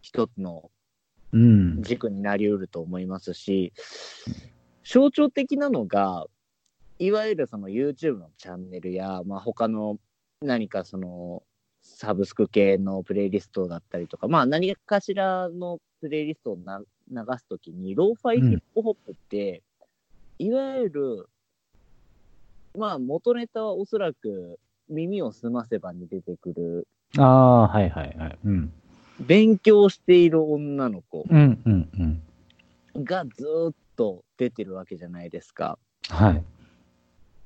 [0.00, 0.70] 一つの
[1.32, 1.82] うん。
[1.82, 3.72] 軸になりうると思いますし、
[4.84, 6.26] 象徴的なのが、
[7.04, 9.98] いわゆるその YouTube のチャンネルや、まあ、他の
[10.40, 11.42] 何かその
[11.82, 16.84] サブスク系のプレイリストだったりとか、まあ何かしらのプレイリストをな流
[17.36, 19.62] すときに、ローファイヒップホップって、
[20.38, 21.28] いわゆる、
[22.76, 24.58] まあ元ネタはおそらく
[24.88, 28.38] 耳を澄ませばに出てくる、ああ、はいはいはい。
[28.46, 28.72] うん。
[29.20, 32.22] 勉強している女の子うんうん
[32.96, 33.04] うん。
[33.04, 35.78] がずーっと出てるわけじゃないですか。
[36.08, 36.42] はい。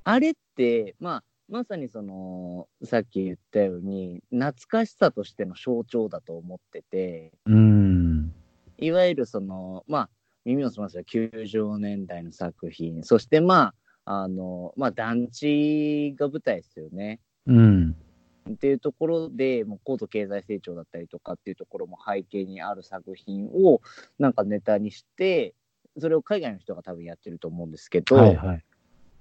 [0.05, 8.35] あれって、まあ、まさにその、さっき言ったように、懐かしさとしての象徴だと思ってて、うん。
[8.79, 10.11] いわゆるその、まあ、
[10.45, 13.73] 耳をすませば90年代の作品、そしてま
[14.05, 17.21] あ、あの、まあ、団地が舞台ですよね。
[17.47, 17.97] うん。
[18.51, 23.81] っていうところで、もう高度経済成長だったりとかっていうところも背景にある作品を
[24.19, 25.55] なんかネタにして、
[25.99, 28.65] それを海外の人が多分やってると思うんですけど、はいはい。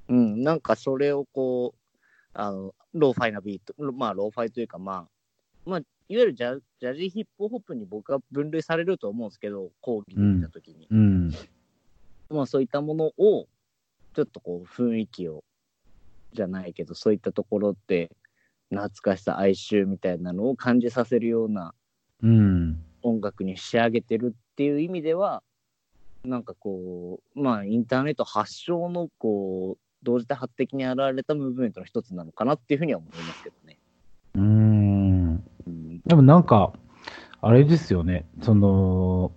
[0.09, 1.97] うん、なんかそれをこう、
[2.33, 5.07] あの、ローファイなビート、まあ、ローファイというか、ま
[5.65, 10.87] あ、まあ、いわゆるジャジャジーヒップホップに僕は分類されると思うんですけど、広義で見たときに。
[10.89, 11.33] うん。
[12.29, 13.47] まあ、そういったものを、
[14.13, 15.43] ちょっとこう、雰囲気を、
[16.33, 18.09] じゃないけど、そういったところって、
[18.69, 21.73] 懐かしさ、哀愁みたいなのを感じさせるような
[22.23, 22.83] うん。
[23.01, 25.43] 音楽に仕上げてるっていう意味では、
[26.23, 33.77] なんかこう、まあ、インターネット発祥の、こう、同時多発的に現れたムーブメントの一つなのかなっていうふうには思いますけどね。
[34.35, 35.43] うん。
[35.67, 36.73] うん、でもなんか、
[37.41, 38.25] あれですよね。
[38.41, 39.31] その、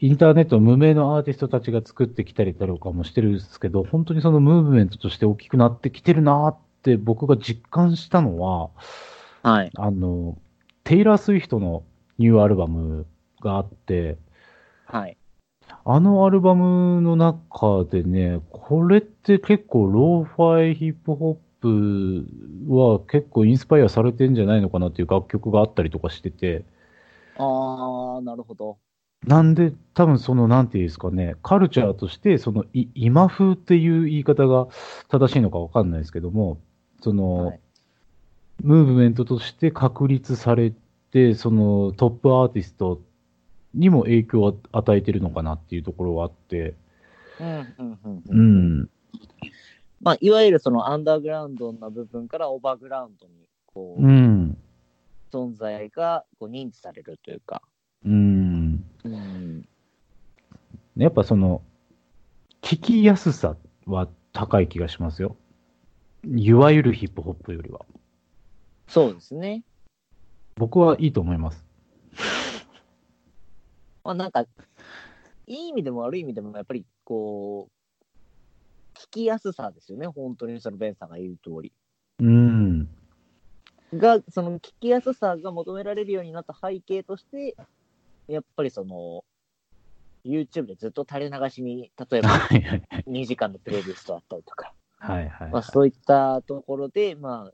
[0.00, 8.70] インターネット無名のアーティストたちが作ってきたりだろうかもしてるんですけど、本当にそのムーブメントとして大きくなってきてるなって僕が実感したのは、
[9.42, 9.70] はい。
[9.76, 10.38] あの、
[10.84, 11.82] テイラー・スウィフトの
[12.18, 13.06] ニューアルバム
[13.40, 14.16] があって、
[14.86, 15.16] はい。
[15.84, 26.64] あのアルバムの中でね、これって結構ローファイヒップホップは結構インスパイアされてんじゃないのかなっていう楽曲があったりとかしてて、
[27.36, 28.78] ああ、なるほど。
[29.26, 34.68] なんで多分そのなんていうんですかね、カルチャーとしてそのい今風っていう言い方が
[35.08, 36.58] 正しいのかわかんないですけども、
[37.00, 37.60] その、はい
[38.62, 40.72] ムーブメントとして確立され
[41.12, 43.00] て、そのトップアーティスト
[43.74, 46.74] にも影響を与えてるのかなっていうところはあって、
[47.38, 48.16] うん、うん、うん。
[48.16, 48.80] ううん。
[48.82, 48.90] ん、
[50.00, 53.32] まあ、いわゆるそのアンダーグラウンドな部分からオーバーグラウンドに、
[53.66, 54.58] こう、うん、
[55.32, 57.62] 存在がこう認知されるというか。
[58.04, 58.84] うん。
[59.04, 59.68] うん。
[60.96, 61.62] やっぱその、
[62.62, 63.56] 聞きやすさ
[63.86, 65.36] は高い気がしますよ。
[66.26, 67.80] いわゆるヒップホップよりは。
[68.88, 69.62] そうですね。
[70.56, 71.64] 僕はいいと思います。
[74.04, 74.46] まあ、なんか、
[75.46, 80.06] いい意味でも悪い意味でも、やっぱりこう、聞きやすさですよね。
[80.06, 81.72] 本当にそのベンさんが言う通り。
[82.20, 82.88] うん。
[83.94, 87.56] が、その聞きやすさが求められるようになった背景として、
[88.28, 89.24] やっぱりその、
[90.24, 95.50] YouTube でずっと垂れ流しに、例えば はいはい2時間のプレイリストあったりとか、はいはい。
[95.50, 97.52] まあ、そういったところで、まあ、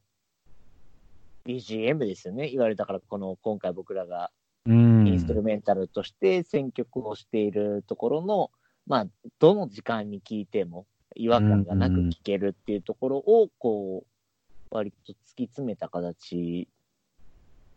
[1.47, 2.48] BGM ですよね。
[2.51, 4.32] 言われたから、この今回僕らが
[4.66, 5.06] うん。
[5.16, 8.51] インストルメンタルとして選曲をしているところの、
[8.86, 9.06] まあ、
[9.38, 16.68] どの時間に聴いても違和感がなく聴けるっていうところを、こう、割と突き詰めた形。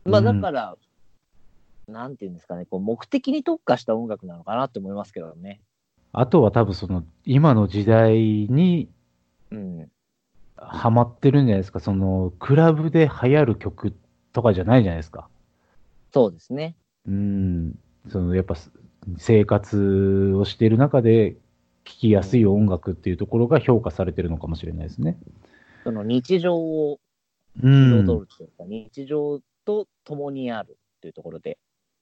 [0.06, 0.78] まあ、だから、
[1.88, 5.62] なんていうんですかね、こう目的に特化した音楽なのかなって思いますけどね。
[6.12, 8.18] あとは多分その、今の時代
[8.50, 8.90] に
[9.52, 9.92] うん。
[10.58, 11.80] ハマってるんじゃないですか。
[11.80, 13.96] その、クラブで流行る曲
[14.34, 15.30] とかじゃないじゃないですか。
[16.14, 16.76] そうですね。
[17.10, 17.80] うん。
[18.10, 18.56] その、やっぱ、
[19.18, 21.36] 生活をしている中で、
[21.86, 25.18] 聴きやすい音楽っていうところが評価されてるのかもしれないですね。
[25.84, 27.00] その日常を
[27.64, 28.06] うん。
[28.06, 31.58] 彩るというか、日常と共にあるっていうところで。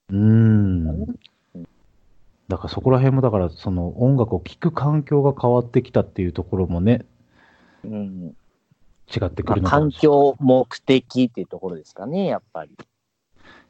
[0.09, 1.05] うん。
[2.47, 7.05] だからそこら辺も、だからその音楽を聴く環境が変わってきたっていうところもね、
[7.83, 8.35] うん。
[9.09, 10.01] 違ってくるのかもしれない。
[10.01, 12.71] 境、目的っていうところですかね、やっぱり。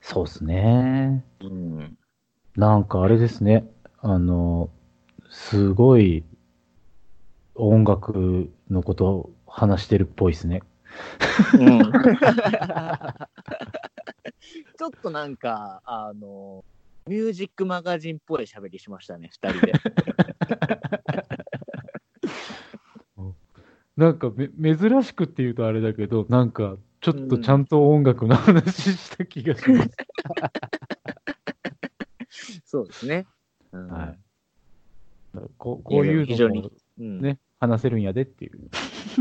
[0.09, 1.25] そうですね。
[1.41, 1.97] うん。
[2.55, 3.69] なんかあれですね。
[3.99, 4.69] あの、
[5.29, 6.23] すごい
[7.55, 10.61] 音楽のことを話してるっぽいですね。
[11.59, 11.79] うん、
[14.79, 16.63] ちょっとなんか、あの、
[17.05, 19.73] ミュージックマガジンっぽい喋りしましたね、二人で。
[23.97, 29.89] なんかめ珍しくって言うとあれだけど、なんかちょっとちゃんと音楽の話した気がします。
[32.65, 33.25] そうですね。
[33.71, 34.19] うんはい。
[35.57, 38.69] こうこういう非常にのもうんね、話せるんやでっていう。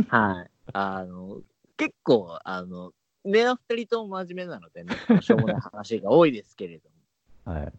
[0.09, 0.51] はい。
[0.73, 1.40] あの、
[1.77, 2.93] 結構、あの、
[3.24, 6.89] ねは二人とも真面目なのでね、しょうもない話が多いですけれど
[7.44, 7.73] はい。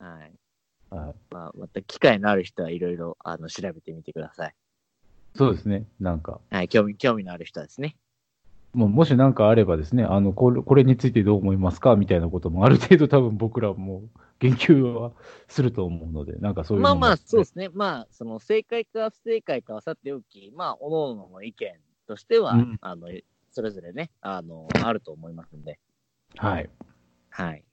[0.00, 0.06] も。
[0.06, 0.32] はい。
[0.90, 4.54] はい、まあ、また機会のある人はいろいろ、あの、調べてみてください。
[5.34, 5.86] そうですね。
[5.98, 6.68] なんか、はい。
[6.68, 7.96] 興味、興味のある人はですね。
[8.76, 11.96] もうもし何かあればですね、あのこれ、これについてどう思いますか？
[11.96, 14.02] みたいなこともある程度多分僕らも
[14.38, 15.12] 言及は
[15.48, 17.70] すると思うので、なんかそういうまあまあ、そうですね。
[17.72, 21.72] まあ、その正解か不正解かはさておき、まあ、おのおのの意見
[22.06, 23.08] としては、うんあの、
[23.50, 25.78] それぞれね、あの、あると思いますんで、
[26.36, 26.68] はい。
[27.30, 27.64] はい。